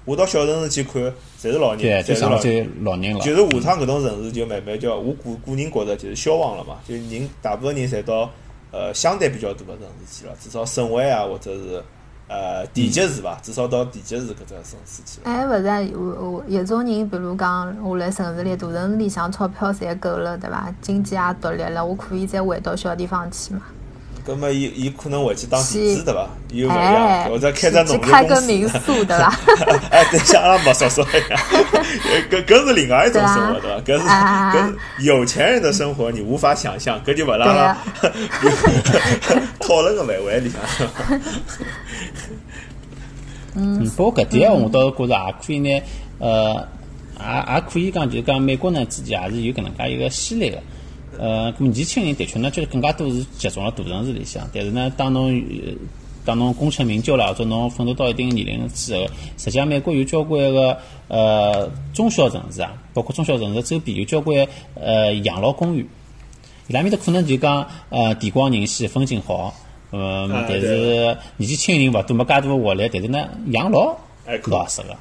[0.07, 1.03] 我到小城市去看，
[1.39, 3.21] 侪是老人，侪是老老人了。
[3.21, 8.31] 就是下趟搿种城市就慢慢叫，我个个人觉着就是消亡了嘛，就人大部分人侪到
[8.73, 11.85] 呃相对比较大个城市去了，至少省会啊，或者是。
[12.29, 13.41] 呃，地级市吧？
[13.43, 15.21] 至少到地级市搿只城市去。
[15.25, 20.73] 哎，勿是，我我有种人，比如讲，我辣城市里大城市里向钞票侪够了，对伐？
[20.83, 23.63] 经济也独立了，我可以再回到小地方去嘛。
[24.29, 26.29] 葛末伊伊可能回去当地主对伐？
[26.53, 28.11] 又勿一样，或者开只农业公司。
[28.13, 29.35] 开个民宿对伐？
[29.91, 31.41] 哎，对，像阿拉没说说呀。
[32.31, 33.81] 搿搿是另外一种生活对伐？
[33.81, 34.05] 搿是
[34.59, 37.79] 搿有钱人的生活，你无法想象，搿就勿辣拉
[39.61, 41.19] 讨论个范围里向。
[43.55, 45.81] 嗯，不过搿点我倒是觉着也可以呢，
[46.19, 46.69] 呃，
[47.19, 50.59] 也也可以讲，就是讲美国呢之前也是有搿能介一个先例个。
[51.19, 54.49] 呃，咁年轻人的确呢，就是更加多是集中了大城市里向。
[54.55, 55.43] 但是呢，当侬
[56.25, 59.03] 当侬功成名就了，或者侬奋斗到一定年龄之后，
[59.37, 60.79] 实际上美国有交关个
[61.09, 65.89] 呃中小城市啊，包括中小城市周边有交关呃养老公寓。
[66.69, 69.55] 伊拉面搭可能就讲呃地广人稀，风景好，
[69.91, 73.97] 嗯，啊但是年纪轻个人勿多没介大个活力，但是呢，养老
[74.47, 74.97] 老合适个。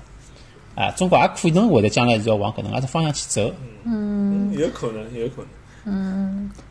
[0.75, 3.51] 啊，中国也可能会得将来是要往搿能介只方向去走。
[3.83, 5.47] 嗯，有可能，有可能。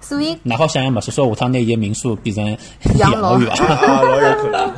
[0.01, 1.01] 所以哪好想象嘛？
[1.01, 2.59] 说说下趟拿伊个民宿变成
[2.99, 3.49] 养老院？
[3.59, 4.75] 老有可能。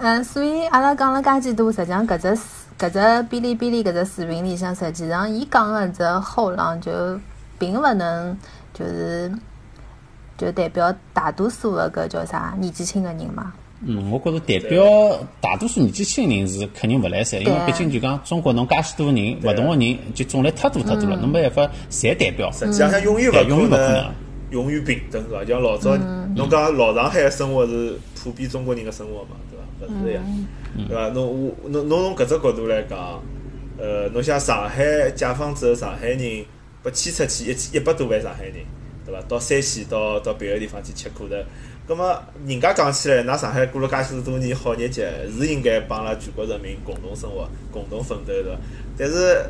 [0.00, 2.28] 嗯，所以阿拉讲了介几多，实际上搿只
[2.78, 7.18] 搿只哔哩哔哩搿只视频里向，实际上伊讲个只后浪就
[7.58, 8.36] 并勿能
[8.72, 9.30] 就是
[10.38, 13.52] 就代表大多数个搿叫啥年纪轻个人嘛。
[13.84, 22.48] 嗯，我觉着代表大多数年纪轻人是肯定勿来三，因为毕竟就讲中国侬介许多人，勿同个人就种类太多太多了，侬没办法侪代表。
[22.52, 24.14] 实际上，永远对勿可永远勿可能能
[24.52, 25.44] 永远平等，是伐？
[25.44, 25.96] 像老早
[26.36, 29.94] 侬讲老上海个生活是普遍中国人个生活嘛，对伐？
[29.94, 30.20] 勿是呀，
[30.88, 31.08] 对伐？
[31.08, 33.20] 侬我侬侬从搿只角度来讲，
[33.78, 36.44] 呃，侬像上海解放之后，上海人
[36.84, 38.54] 被迁出去一千一百多万上海人，
[39.04, 39.20] 对伐？
[39.28, 41.34] 到山西到到别个地方去吃苦头。
[41.86, 45.02] 葛么，人家讲起来，㑚上海过了介许多年好日脚，
[45.36, 48.50] 是应该帮阿拉全国人民共同生活、共同奋斗，对伐？
[48.96, 49.44] 但是，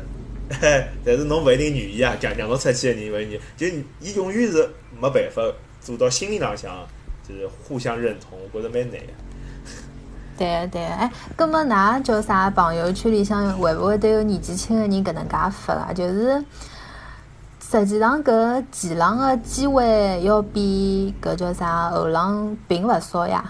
[1.05, 3.67] 但是侬勿一定愿意啊，让让侬出去的人勿愿意，就
[3.99, 4.67] 伊永远是
[4.99, 5.41] 没办法
[5.79, 6.71] 做到心理浪向
[7.27, 9.13] 就是互相认同，我觉着蛮难的。
[10.35, 15.93] 对啊对啊，哎，葛末㑚叫啥朋友圈里向会勿会都有年纪轻的人搿能介发啊？
[15.93, 16.43] 就是
[17.73, 23.43] 实际上搿前浪个机会要比搿叫啥后浪并勿少呀。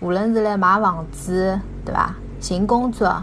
[0.00, 2.14] 无论是来买房子，对伐？
[2.40, 3.22] 寻工作，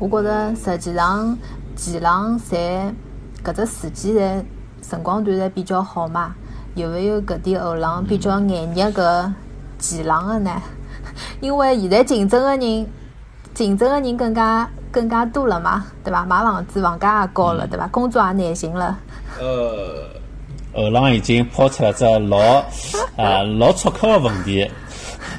[0.00, 1.38] 我觉着实际上
[1.76, 2.92] 前浪侪
[3.44, 4.42] 搿只时机侪
[4.82, 6.34] 辰光段侪比较好嘛。
[6.74, 9.32] 有勿有搿点后浪比较眼热搿
[9.78, 10.50] 前浪个呢？
[11.40, 12.88] 因为现在竞争个人，
[13.54, 16.24] 竞争个人更加更加多了嘛，对伐？
[16.24, 17.86] 买房子房价也高了，对伐？
[17.86, 18.98] 工作也难寻了。
[19.40, 20.08] 呃，
[20.72, 22.38] 后浪已经抛出了只老
[23.16, 24.68] 啊老苛刻个问题，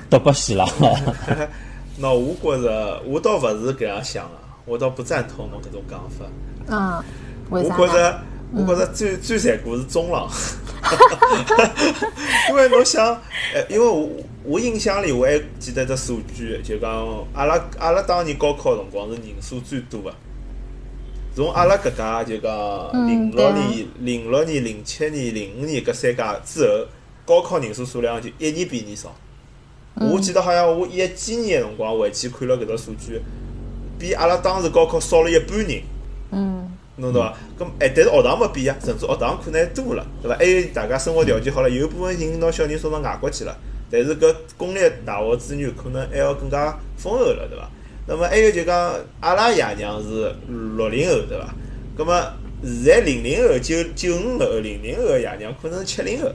[0.09, 0.67] 独拨死了。
[1.97, 4.31] 那我觉着我倒勿是搿样想个，
[4.65, 6.25] 我倒不赞同侬搿种讲法。
[6.67, 7.03] 嗯，
[7.49, 7.77] 我为啥呢？
[7.77, 8.19] 觉着，
[8.53, 10.27] 我觉着最最残酷是中浪，
[12.49, 13.05] 因为侬想，
[13.53, 14.09] 呃，因为我
[14.43, 16.91] 我印象里我还记得只数据，就讲
[17.33, 20.13] 阿拉阿拉当年高考辰光是人数最多个。
[21.35, 22.49] 从阿拉搿家就讲
[22.93, 26.87] 嗯零六年、零六年、零七年、零五年搿三届之后，
[27.25, 29.13] 高考人数数量就一年比一年少。
[29.95, 33.21] 我记得好像我一几年个辰光回去看了搿只数据，
[33.99, 35.81] 比阿拉当时高考少了一半人。
[36.31, 37.37] 嗯侬懂伐？
[37.59, 40.37] 咁哎，但是学堂没变啊，甚至学堂可能还多了，对伐？
[40.37, 43.53] 还有大家生活条件好了，有部分人拿小人送到外国去了，
[43.91, 47.69] 但是搿公立大学资源可能还要更加丰厚了，对伐？
[48.07, 50.35] 那么还有就讲，阿拉爷娘是
[50.77, 51.53] 六零后，对伐？
[51.97, 56.29] 那么现在零零后、九九五后、零零后个爷娘可能是七零后，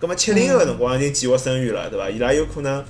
[0.00, 2.10] 那么七零后个辰光已经计划生育了，对伐？
[2.10, 2.84] 伊拉有可能。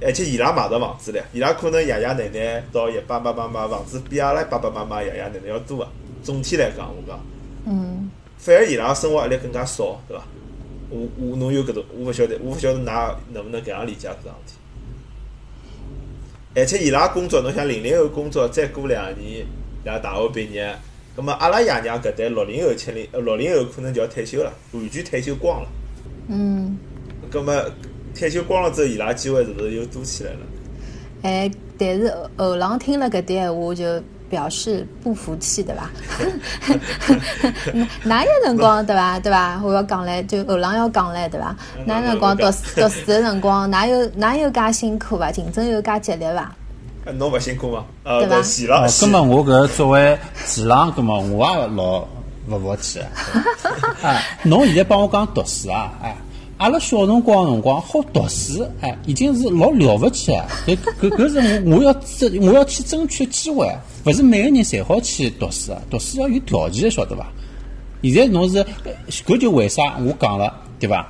[0.00, 5.90] 而且伊拉买着房子了，伊拉可能爷爷奶奶到爷爸爸妈妈房子比阿拉爸爸妈妈爷爷奶奶要多啊。
[6.22, 7.18] 总体来讲，我讲，
[7.66, 10.22] 嗯反而伊拉生活压力更加少，对伐？
[10.90, 14.57] 我我侬有搿种，我勿晓得，我勿晓得㑚能不能搿样理解搿桩事体。
[16.58, 19.46] 而且伊拉工作，侬想零零后工作，再过两年，
[19.84, 20.74] 伊拉大学毕业，
[21.14, 25.68] 葛末阿拉爷娘搿代六零后、七零呃六零后可能就要退休了，完全退休光了。
[26.28, 26.76] 嗯，
[27.30, 27.54] 葛末
[28.14, 30.38] 退休光了之后，伊拉机会是勿是又多起来了？
[31.22, 34.02] 哎，但是后后浪听了搿点闲话就。
[34.28, 35.90] 表示不服气，对伐？
[38.04, 39.18] 哪有辰光，对伐？
[39.18, 39.60] 对伐？
[39.64, 41.54] 我要讲唻，就后浪要讲唻，对伐？
[41.84, 45.30] 哪有辰光读书读书的辰光，哪有哪有介辛苦伐？
[45.30, 46.40] 竞争有介激烈伐？
[47.06, 47.84] 啊侬勿辛苦吗？
[48.04, 52.06] 呃，对吧对，前浪哦，前葛么我搿作为前浪，葛么我也老
[52.48, 53.00] 勿服气
[54.44, 56.14] 侬现在帮我讲读书啊，哎，
[56.58, 60.44] 阿拉小辰光辰光好读书，哎，已经是老了勿起啊！
[60.66, 67.30] 搿搿搿是我我要争我要去争取机会啊，勿是每个人侪好去读书啊，读书要有条件的，晓得伐？
[68.02, 71.06] 现在侬是呃搿就为啥我讲了，对伐？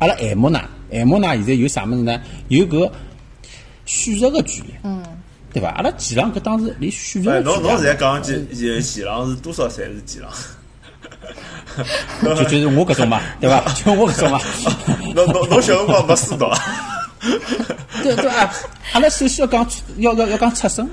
[0.00, 0.60] 阿拉爱慕呢，
[0.92, 2.20] 爱慕呢，现在有啥物事呢？
[2.48, 2.90] 有搿
[3.86, 5.00] 选择个权利，嗯，
[5.52, 5.68] 对伐？
[5.68, 10.28] 阿拉前浪搿当时连选择哎，个权利侬侬现在也讲前前前浪是多少岁是前浪？
[12.22, 13.60] 就就是我搿种嘛，对伐？
[13.74, 14.40] 就我搿种嘛。
[15.14, 16.58] 侬侬侬小辰光没书读啊？
[18.02, 18.52] 对对啊，
[18.92, 20.88] 阿拉首先要讲要要要讲出身，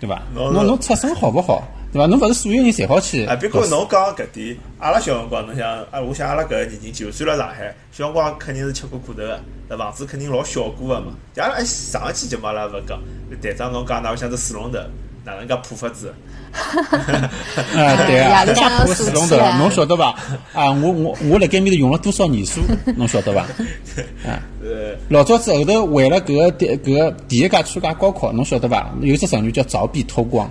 [0.00, 0.22] 对伐？
[0.34, 2.06] 侬侬侬出身好勿好，对伐？
[2.06, 3.48] 侬勿是所有人侪好去啊，别。
[3.48, 11.12] 过侬讲搿点，阿拉小辰光，侬想啊，我想阿拉搿个年纪，就算辣上海，小辰光肯定是吃过苦头个，那房子肯定老小过个嘛。
[11.34, 12.98] 就阿拉哎上一期节目阿拉勿讲，
[13.40, 14.78] 队长侬讲哪会想只水龙头，
[15.24, 16.14] 哪能介破法子？
[16.56, 20.06] 啊， 对啊，夜里向要大破水龙头侬晓得伐？
[20.52, 22.60] 啊，我我我辣盖面头用了多少年数，
[22.96, 23.42] 侬晓得伐？
[24.28, 28.90] 啊，呃，老早子后头为了搿个第搿个第一届参加高考，侬晓得伐？
[29.02, 30.48] 有只成语叫凿壁偷光，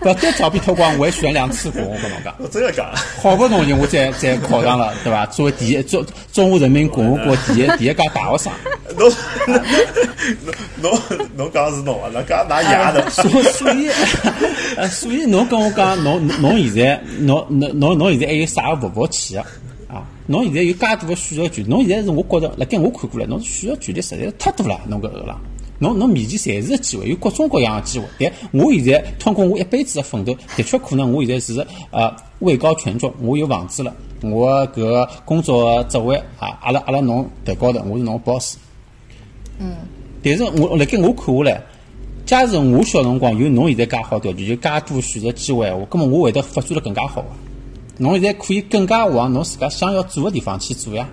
[0.00, 2.34] 不对，凿壁偷光，我还选两次过，我跟侬讲。
[2.38, 2.86] 我真的讲，
[3.22, 5.26] 好不容易我才才考上了，对伐？
[5.26, 8.52] 作为第一中中华人民共和国第一第一届大学生，
[8.96, 9.10] 侬
[10.80, 13.88] 侬侬侬讲是侬啊，那讲拿牙的，所所以，
[14.76, 19.46] 呃，所以侬跟我讲，侬侬侬现在，侬侬侬侬现在还有啥个服务器啊？
[19.88, 25.38] 啊，侬现在有介大个选择权，侬现在是我觉着，辣盖我看过来，侬选择权利实在是太多了，侬搿个啦。
[25.78, 28.04] 侬侬面前侪是个机会，有各种各样的机会。
[28.18, 38.56] 但我现在通过我一辈子的奋斗，的确可能我现在是呃位高权重，我有房子了，我搿个工作职位啊，阿拉阿拉侬头高头，我是侬 boss。
[39.58, 39.74] 嗯
[40.22, 41.62] 但是我辣盖我看下来，
[42.30, 47.34] 假使我小辰光有侬现在介好条件，有介多选择机会闲话，葛末我会得发展得更加好啊！
[47.98, 51.08] 侬现在可以更加往侬自家想要做的地方去做呀，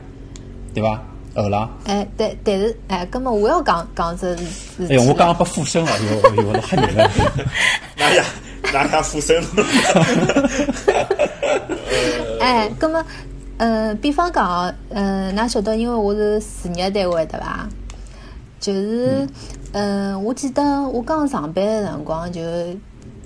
[0.75, 1.01] 对伐？
[1.35, 4.43] 后浪，哎，但但是哎，葛么我要讲讲这事
[4.87, 7.09] 哎呦，我刚刚刚被附身了，哟哟，老吓人了。
[7.97, 8.23] 拿牙
[8.71, 9.43] 拿牙附身，
[12.39, 13.03] 哎，葛么
[13.57, 17.67] 呃，比方讲呃，㑚晓得，因为我是事业单位对伐？
[18.59, 19.27] 就是
[19.73, 22.41] 呃，我记得我刚上班的辰光就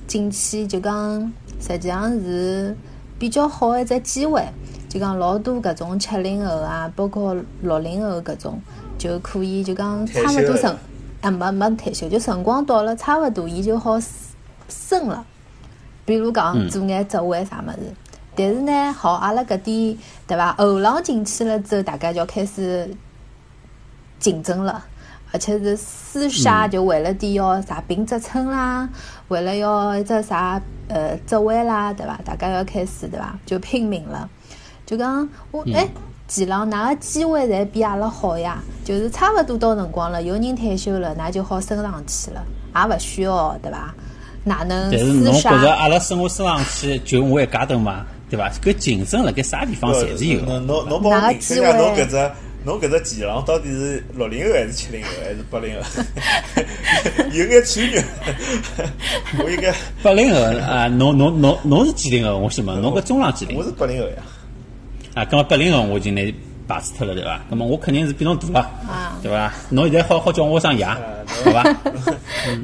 [0.08, 2.76] 进去就讲，实际上是
[3.20, 4.44] 比较好的一只机会。
[4.90, 8.60] 就讲老多搿种七零后啊，包括六零后搿种，
[8.98, 10.76] 就可以就讲差勿多辰，
[11.22, 13.98] 啊没没退休，就辰光到了差勿多，伊就好
[14.68, 15.26] 升了。
[16.04, 17.94] 比如讲做眼职位啥物事，
[18.36, 20.54] 但是呢，好阿拉搿点对伐？
[20.58, 22.94] 后浪进去了之后，大家就要开始
[24.20, 24.84] 竞争了，
[25.32, 28.88] 而且是厮杀，就为了点要啥评职称啦，
[29.30, 32.20] 为了要一只啥呃职位啦，对伐？
[32.26, 33.38] 大家要开始对伐？
[33.46, 34.30] 就拼命了。
[34.86, 35.88] 就讲我哎，
[36.28, 42.44] 前浪㑚个机会侪比阿拉好呀，就是差勿多到辰光了，有人退休了，㑚就好升上去了，
[42.76, 43.94] 也勿需要对伐？
[44.44, 45.72] 哪能但是侬觉着？
[45.72, 48.50] 阿拉生活升上去就我一家头嘛，对伐？
[48.62, 50.60] 搿竞争辣盖啥地方侪是有的。
[50.60, 52.32] 侬侬侬帮哪个我评析一下，机会侬搿只
[52.64, 56.04] 侬搿只前浪到底是六零后还是七零后还是八零后？
[57.34, 58.04] 有眼区别，
[59.44, 62.38] 我应该八零后啊，侬侬侬侬是几零后？
[62.38, 63.64] 我想问，侬搿中浪几零我？
[63.64, 64.16] 是八零后呀。
[65.16, 66.22] 啊，咁么八零后我已经拿
[66.68, 67.42] 排除脱了，对伐？
[67.52, 69.52] 咁么我肯定是比侬大了，啊对伐？
[69.70, 71.64] 侬现在好好叫我声爷，啊好伐？
[72.48, 72.64] 嗯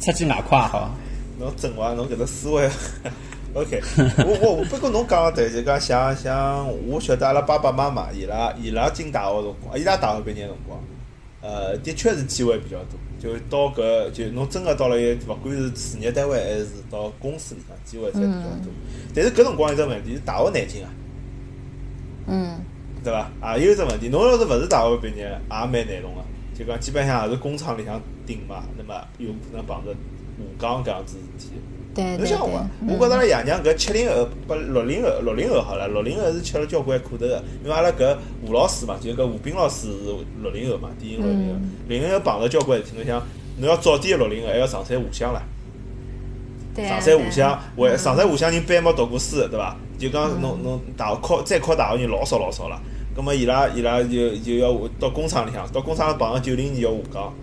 [0.00, 0.94] 出去外快也好。
[1.38, 2.66] 侬正话，侬搿只思维
[3.60, 3.80] ，OK。
[4.18, 10.78] 我我不过侬讲个对，就讲像像我晓得阿拉爸爸妈妈伊拉伊拉进大学辰光，伊拉大学毕业辰光，
[11.40, 12.98] 呃，的确是机会比较多。
[13.20, 18.72] 就到搿就侬真个到了一个，勿管是事业单位还是到公司里向，机会侪比较多。
[19.12, 20.90] 但是搿辰光有只问题是大学难进啊，
[22.28, 22.60] 嗯，
[23.02, 23.56] 对伐？
[23.56, 26.22] 也有一只问题，侬要是勿是大学毕业，也蛮难弄个。
[26.56, 29.92] 就讲基本上也是工厂里向顶嘛，那么有可能碰着
[30.38, 31.52] 下岗搿样子事体。
[31.94, 43.20] 对对对侬想我，，觉着阿拉爷娘搿七零后、八六零后、六零后好了，六零后是吃了交关苦头个，因为阿拉搿吴老师嘛，就搿吴斌老师是六零后嘛，典型六零后，嗯零零后碰着交关事体，侬想，
[43.58, 45.42] 侬要早点六零后还要上山下乡了。
[46.74, 49.76] 对上山下乡，为嗯上山下乡人班没读过书，对伐？
[49.98, 52.80] 就讲侬侬大学考再考大学人老少老少了。
[53.16, 57.34] 葛末伊拉伊拉就就要到工厂里向，到工厂碰着九零年要下岗，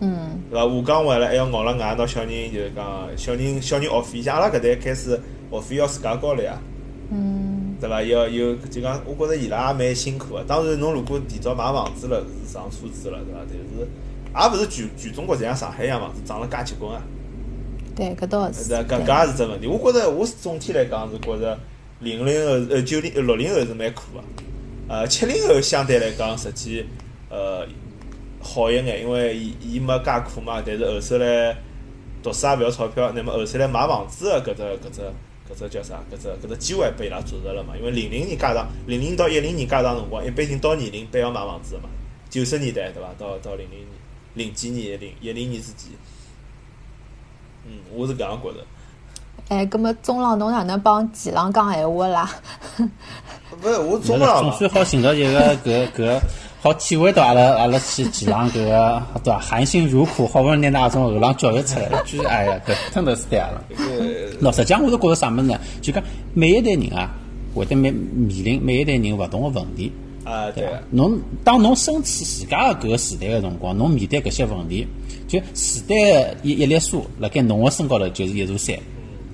[0.00, 0.66] 嗯对伐？
[0.66, 6.58] 下岗回来还要咬了牙，拿小人就是讲小人小人学费，像阿拉搿代开始学费要自家交了呀，
[7.10, 8.02] 嗯对伐？
[8.02, 10.44] 要有就讲，我觉着伊拉也蛮辛苦个。
[10.44, 13.40] 当然，侬如果提早买房子了，是上车子了，对伐？
[14.34, 17.02] 但是也勿是全全中国侪像上海一样房子涨了介结棍啊。
[17.96, 18.72] 对，搿倒是。
[18.72, 19.66] 搿搿搿也是只问题。
[19.66, 21.58] 我觉着我总体来讲是觉着
[22.00, 24.22] 零零后、呃九零、六零后是蛮苦个，
[24.88, 26.84] 呃七零后相对来讲实际
[27.28, 27.66] 呃
[28.48, 30.62] 好一眼，因为伊伊没介苦嘛。
[30.64, 31.54] 但是后首来
[32.22, 35.00] 读书也勿要钞票，那么后首来买房子个搿只搿只
[35.48, 36.00] 搿只叫啥？
[36.10, 37.74] 搿只搿只机会被伊拉抓着了嘛。
[37.76, 41.88] 因为零零年加上零零到一零年加上辰光，一般性到年龄班要买房子个嘛。
[42.30, 43.08] 九十年代对伐？
[43.18, 43.88] 到到零零年、
[44.34, 45.92] 零几年、零一零年之间，
[47.66, 48.64] 嗯，我是搿样觉着。
[49.48, 52.30] 哎，葛么中浪侬哪能帮前浪讲闲话啦？
[53.62, 56.20] 勿是我中总浪总，算好寻到一个搿搿
[56.68, 59.38] 好体会到阿拉阿拉去前浪搿个对伐？
[59.38, 63.62] 含辛茹苦，好不容易拿㑚从后浪教育出来了，居 然哎呀，搿真的是对阿拉。
[64.42, 65.58] 喏，实际上我是觉着啥物事呢？
[65.80, 66.04] 就讲
[66.34, 67.10] 每一代人啊，
[67.54, 69.90] 会得面面临每一代人勿同个问题。
[70.24, 70.68] 啊，对？
[70.90, 74.86] 侬当侬身处自家个搿个时代个辰光，侬面对搿些问题，
[75.26, 78.76] 就时代个一一粒沙辣盖侬个身高头就是一座山，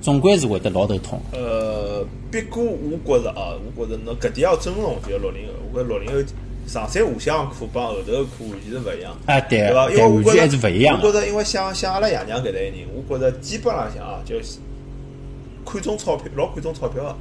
[0.01, 1.21] 总归是会得老头痛。
[1.33, 5.55] 呃，不过我觉着啊，我觉着侬搿点要尊重，就是六零后。
[5.73, 6.23] 我觉着六零后
[6.67, 9.91] 上山下乡苦帮后头个课完全是勿一样，啊，对对伐？
[9.91, 11.07] 因对，为我觉着完全还是勿一样个。
[11.09, 14.59] 我觉着，因为像像阿拉爷娘搿代人，我觉着基本浪向啊，就是
[15.67, 17.17] 看重钞票，老看重钞票个。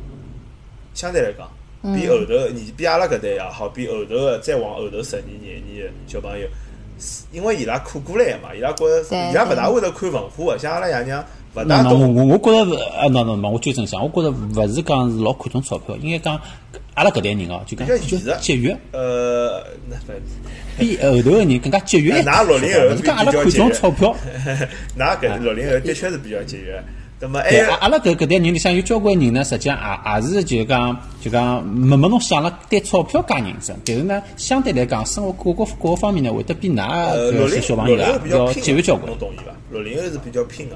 [0.93, 1.49] 相对来讲，
[1.95, 6.47] 比后头你比阿拉搿代也好，比后头个再往后头十年廿年个小朋友，
[7.31, 11.25] 因为伊拉苦过来个嘛，伊拉觉着伊拉勿大会得看文化个，像阿拉爷娘
[11.55, 12.15] 勿大懂。
[12.15, 16.39] 我我觉着是，啊，那那那我纠正一下，我觉着勿是讲是老看重钞票，应该讲
[16.95, 17.87] 阿拉搿代人哦，就讲
[18.39, 19.63] 节约，呃，
[20.77, 22.25] 比后头个人更加节约一点。
[22.25, 24.15] 㑚六零后勿是讲阿拉看重钞票。
[24.97, 26.83] 㑚搿六零后的确是比较节约。
[27.19, 39.17] 那么还对，有阿阿拉搿搿代人里向有交关人呢，实际上也也是就讲就讲没没侬想了对钞票介认真，但是呢，相对来讲，生活各个各个方面呢，会得比㑚搿些小朋友啊要节约交关侬。
[39.17, 39.53] 同意伐？
[39.71, 40.75] 六零后是比较拼个。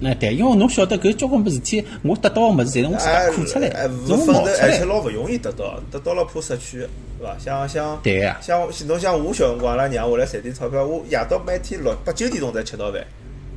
[0.00, 4.84] 那对，因为侬晓得搿交关物事体，我得到个物事，侪是我自哎家苦出来哎，的，是我勿奋斗，冒出而且来。
[4.86, 6.88] 老勿容易得到，得到了怕失去，是
[7.22, 7.36] 伐？
[7.38, 13.04] 像像对呀像侬像我小辰光，阿拉娘回来赚点钞票，我夜到每天六八九点钟才吃到饭，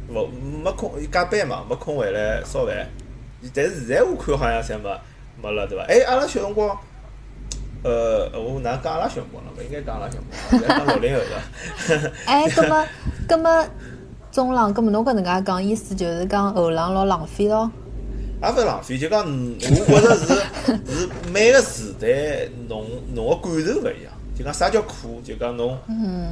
[0.10, 0.28] 勿
[0.64, 2.88] 没空加班嘛，没空回来烧饭。
[3.54, 4.90] 但是现在我看好像侪没
[5.42, 5.86] 没了，对伐？
[5.86, 6.78] 哎，阿拉小辰光，
[7.84, 9.52] 呃，我哪讲阿拉小辰光了？
[9.58, 12.12] 勿应该讲阿拉小辰光，应该讲六零后的。
[12.28, 12.86] 哎，葛么
[13.28, 13.66] 葛么
[14.34, 17.72] 中浪，搿么侬搿能介讲，意思就是讲后浪老浪费咯？
[18.42, 19.56] 也勿是浪费，就讲嗯
[19.88, 20.26] 我觉着是
[20.74, 24.12] 是每个时代侬侬个感受勿一样。
[24.36, 25.22] 就讲啥叫苦？
[25.24, 25.78] 就讲侬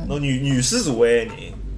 [0.07, 1.35] 侬女原始社会个人，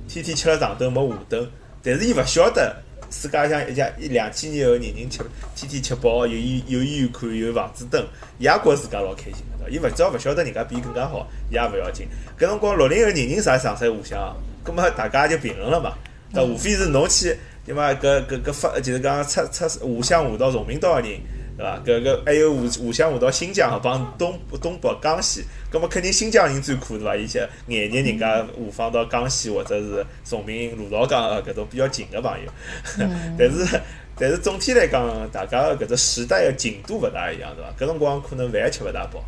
[0.08, 1.46] 天天吃了上顿没下顿，
[1.84, 2.74] 但是伊勿晓得
[3.12, 5.20] 世界上一家一两千年后人人吃
[5.58, 8.02] 天天吃饱，有医有医院看，有房子蹲，
[8.40, 12.08] 伊也觉着自家老开心个，伊勿只要勿晓得人家比伊更加好，伊也勿要紧。
[12.40, 15.92] 搿辰光六零后人人啥上山下乡，葛末大家就平衡了嘛。
[16.34, 17.94] 那无非是侬去对伐？
[17.94, 19.68] 搿搿搿发就是讲出出下
[20.02, 21.20] 乡下到崇明岛个人，
[21.58, 21.80] 对伐？
[21.86, 27.16] 搿搿还有下下乡下到新疆帮东东北江西，葛末肯定新疆人最苦对伐？
[27.16, 32.52] 伊些眼日人家下放到江西或者是崇明、鲁道江呃搿种比较近个朋友，
[33.38, 33.80] 但是。
[34.16, 37.74] 但是总体来讲，大家个搿只时代个进度勿大一样，对伐？
[37.76, 39.26] 搿辰光可能饭吃勿大饱。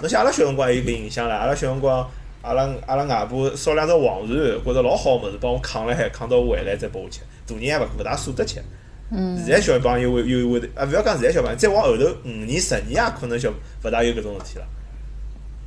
[0.00, 2.06] 侬像阿拉小辰光也有搿印象唻，阿拉小辰光，
[2.42, 7.20] 阿拉阿拉外婆烧两只黄鳝，觉着老好物事，帮我扛辣海，扛到回来再拨我吃。
[7.46, 8.62] 大人也勿勿大舍得吃。
[9.10, 9.36] 嗯。
[9.36, 14.64] 现在小朋友会有会啊，勿要讲现在小朋友，再往后头五年、十年也可能小勿大有搿种事体了。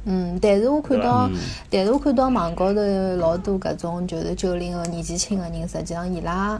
[0.03, 1.29] 嗯，但是我看到，
[1.69, 2.81] 但是我看到网高头
[3.17, 6.59] 老多搿种就是九零后年纪轻个人，实际上伊拉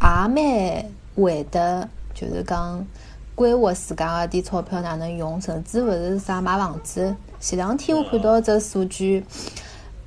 [0.00, 0.84] 也蛮
[1.16, 2.84] 会得，就是讲
[3.34, 7.14] 规划自家个点钞票哪能用，甚至勿是啥买房子。
[7.40, 9.24] 前两天我看到只数据，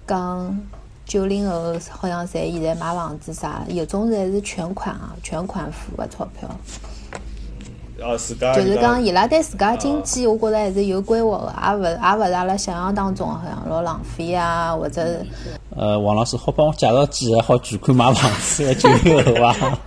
[0.07, 0.59] 讲
[1.05, 6.49] 九零后好像侪现在买房子啥，有种侪是全款啊，全款付个钞票。
[8.01, 15.25] 哦，自家就是讲讲伊拉对自家经济，我觉着还是有规划个，也勿也勿是阿拉想象当中好像老浪费啊，或者是
[15.75, 19.77] 呃，王老师好帮我介绍几个好全款买房子的九零后伐？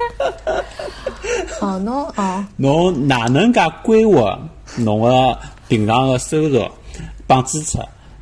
[1.60, 4.38] 哦，侬哦，侬哪能介规划
[4.76, 5.38] 侬个
[5.68, 6.66] 平常个收入
[7.26, 7.78] 帮支出，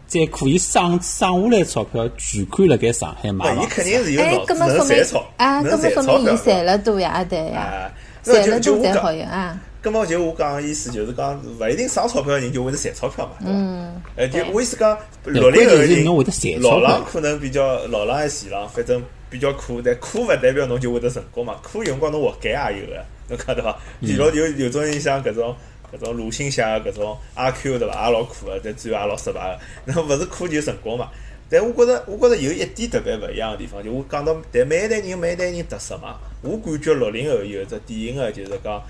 [0.08, 3.68] 再可以省省下来钞票全款辣盖上海买房子？
[3.70, 7.90] 肯定是有哎，脑子搿么说明能赚钞，啊，搿么说明伊赚了多呀，对呀，
[8.24, 9.56] 赚了多才好用啊。
[9.86, 13.52] 咁么就我讲个意思就是讲，勿一定省钞票个人就会得赚钞票嘛，对伐？
[13.52, 21.54] 嗯，哎，就对我意思讲，六零后人侬会得赚钞老票浪可能比较老浪还是前浪，反正比较苦，但苦勿代表侬就会得成功嘛。
[21.62, 23.78] 苦有辰光侬活该也有个，侬看对伐？
[24.00, 25.54] 有老有有种人像搿种
[25.94, 28.06] 搿种鲁迅写个搿种阿 Q 对伐？
[28.08, 29.60] 也老苦个，但最后也老失败个。
[29.84, 31.08] 那勿是苦就成功嘛？
[31.48, 36.16] 但我觉着，我觉着有一点特别勿一样个地方，就我讲到，但每一代人有每一代人特色嘛。
[36.42, 38.82] 我感觉六零后有一只典型个，就是讲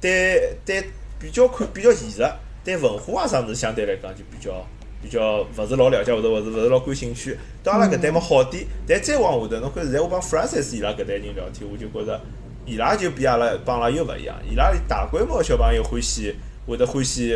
[0.00, 0.84] 对对
[1.18, 2.26] 比较看比较现实，
[2.64, 4.64] 对文化啊啥物事相对来讲就比较
[5.02, 7.36] 比较勿是老了解，或者勿是勿是老感兴趣。
[7.62, 12.20] 到阿拉搿代嘛好点，但再往下头，侬看现在我帮 Francis 伊拉搿代人聊天，我就觉着
[12.64, 14.36] 伊拉就比阿拉帮阿拉又勿一样。
[14.50, 16.34] 伊拉大规模个小朋友欢喜
[16.66, 17.34] 会得欢喜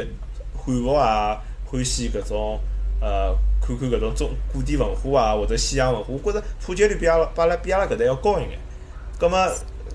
[0.55, 2.59] 汉服啊，欢喜搿种
[3.01, 8.59] 呃看看搿种中古典文化啊，或者西洋文化，我觉着普及率比阿拉比阿拉比阿拉搿代要高一眼。
[9.19, 9.39] 葛末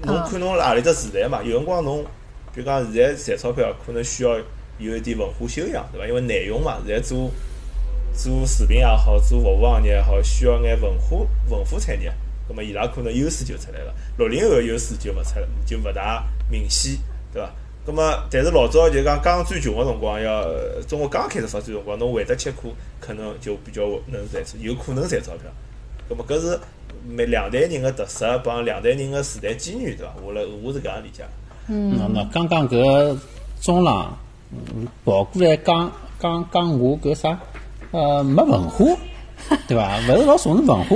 [0.04, 1.42] 侬嗯看侬辣何里只时代嘛？
[1.44, 2.06] 有辰光侬
[2.54, 4.38] 比如讲现在赚钞票，可能需要
[4.78, 6.08] 有一点文化修养，对伐？
[6.08, 7.30] 因为内容嘛，现在做
[8.14, 11.18] 做视频也好，做服务行业也好，需要眼文化
[11.50, 12.12] 文化产业。
[12.48, 13.94] 葛末伊拉可能优势就出来了。
[14.18, 16.98] 六零后个优势就勿出来，就勿大明显，
[17.32, 17.52] 对伐？
[17.86, 20.44] 葛么，但是老早就讲刚最穷个辰光，要
[20.88, 25.52] 中国刚开始发展辰光，侬会得吃苦，可能就比较能赚，有可能赚钞票。
[26.10, 26.60] 葛么，搿是
[27.08, 30.16] 每两代人个特色帮两代人个时代机遇，对伐？
[30.24, 31.24] 我来我是搿样理解。
[31.70, 33.16] 那那刚刚搿
[33.62, 34.18] 中浪
[34.52, 37.38] 嗯跑过来讲讲讲我搿啥
[37.92, 38.86] 呃没文化，
[39.68, 39.98] 对伐？
[40.08, 40.96] 勿是老重视文化。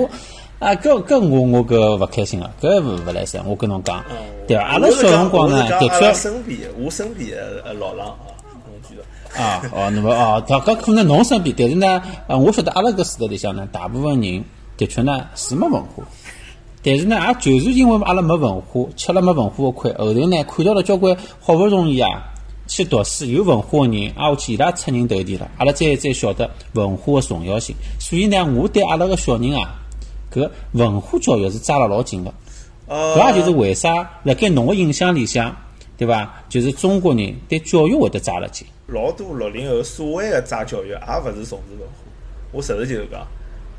[0.59, 4.03] 啊，搿搿我我搿勿开心个，搿勿勿来三，我跟侬讲，
[4.47, 4.63] 对伐？
[4.63, 8.31] 阿拉小辰光呢，的确身边，我身边个呃老狼啊，
[8.65, 9.03] 侬记得？
[9.43, 14.43] 啊，哦，那么哦，搿搿可能侬身边，但是呢，呃，我晓得阿拉搿时代里向呢，大部分人
[14.77, 16.03] 的确呢是没文化，
[16.83, 22.09] 但是呢，也就是因为阿拉没文化，吃了没文化个亏，后头呢看到了交关好勿容易啊
[22.67, 29.79] 去读书有文化个人，挨下去伊拉出人头地了，阿拉再再晓得文化个重要性，所以呢，我对阿拉个小人啊，
[30.31, 32.33] 搿文化教育是抓了老紧个。
[32.85, 35.55] 呃，搿也就是为啥辣盖侬个印象里向，
[35.97, 36.43] 对伐？
[36.49, 38.67] 就是中国人对教育会得抓了紧。
[38.87, 41.95] 老多六零后所谓个抓教育，也勿是重视文化。
[42.51, 43.25] 我实事求是讲，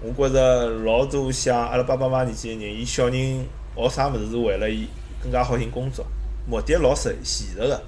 [0.05, 3.45] 我觉着老多像阿拉爸爸妈妈年纪个人，伊小人
[3.75, 4.87] 学啥物事是为了伊
[5.23, 6.05] 更加好寻工作，
[6.47, 7.83] 目的老实现实个，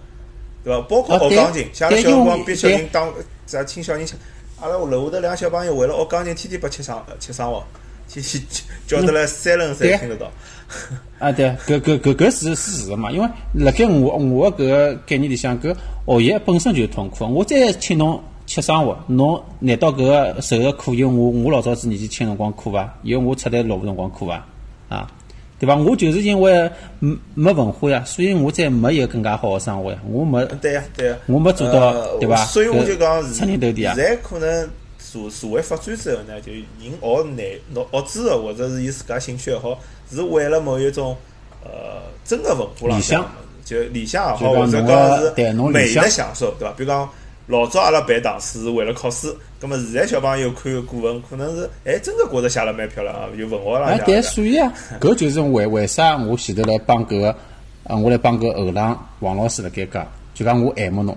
[0.65, 0.81] 对伐？
[0.89, 3.13] 包括学钢琴，像阿拉小辰光逼小人对当
[3.47, 4.15] 啥请小人吃，
[4.61, 7.63] 阿拉楼下头两个小朋友为了学钢琴，天天拨吃生吃生活，
[8.09, 8.43] 天天
[8.89, 10.31] 叫得来三轮才听得到。
[11.19, 13.11] 啊，对，搿搿搿搿是是事实嘛？
[13.11, 15.75] 因为辣盖我我个搿个概念里向，搿
[16.07, 17.27] 学习本身就是痛苦。
[17.27, 22.97] 我再请侬吃生活，侬难道搿个受个苦有我我老早子年纪轻辰光苦伐？
[23.03, 24.47] 有我出来落户辰光苦伐？
[24.89, 25.11] 啊，
[25.59, 25.75] 对伐？
[25.75, 26.71] 我就是因为
[27.01, 29.99] 没没文化呀，所以我才没一个更加好个生活呀。
[30.09, 31.17] 我没对呀，对呀。
[31.27, 34.71] 我没做到呃对伐所以我就讲，搿出人头地啊现在可能
[35.01, 36.65] 社社会发展之后呢，就人
[37.01, 39.77] 学难学知识或者是伊自家兴趣也好，
[40.09, 41.17] 是为了某一种
[41.65, 43.31] 呃真个文化浪理想向，
[43.65, 46.73] 就理想也好，或者讲是美的享受，对伐？
[46.77, 47.09] 比如讲。
[47.47, 54.23] 老早阿拉背唐诗是为了考试，葛么现在小朋友看古文，可能是哎真个觉着写了蛮漂亮啊，有文学浪哎，向对，的。
[54.23, 57.37] 所以啊，搿就是为为啥我前头来帮搿个，
[57.85, 61.17] 呃，我来帮搿后浪王老师辣盖讲，就讲我爱慕侬，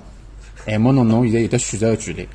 [0.67, 2.27] 爱慕侬，侬现在有得选择个权利，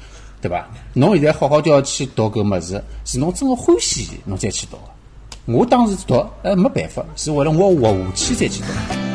[0.43, 0.69] 对伐？
[0.95, 4.83] 侬现在好好叫要去读搿物事，是侬真个欢喜，侬再去读个。
[5.53, 9.14] 我当时读，哎，没办法，是为了我活下去再去读。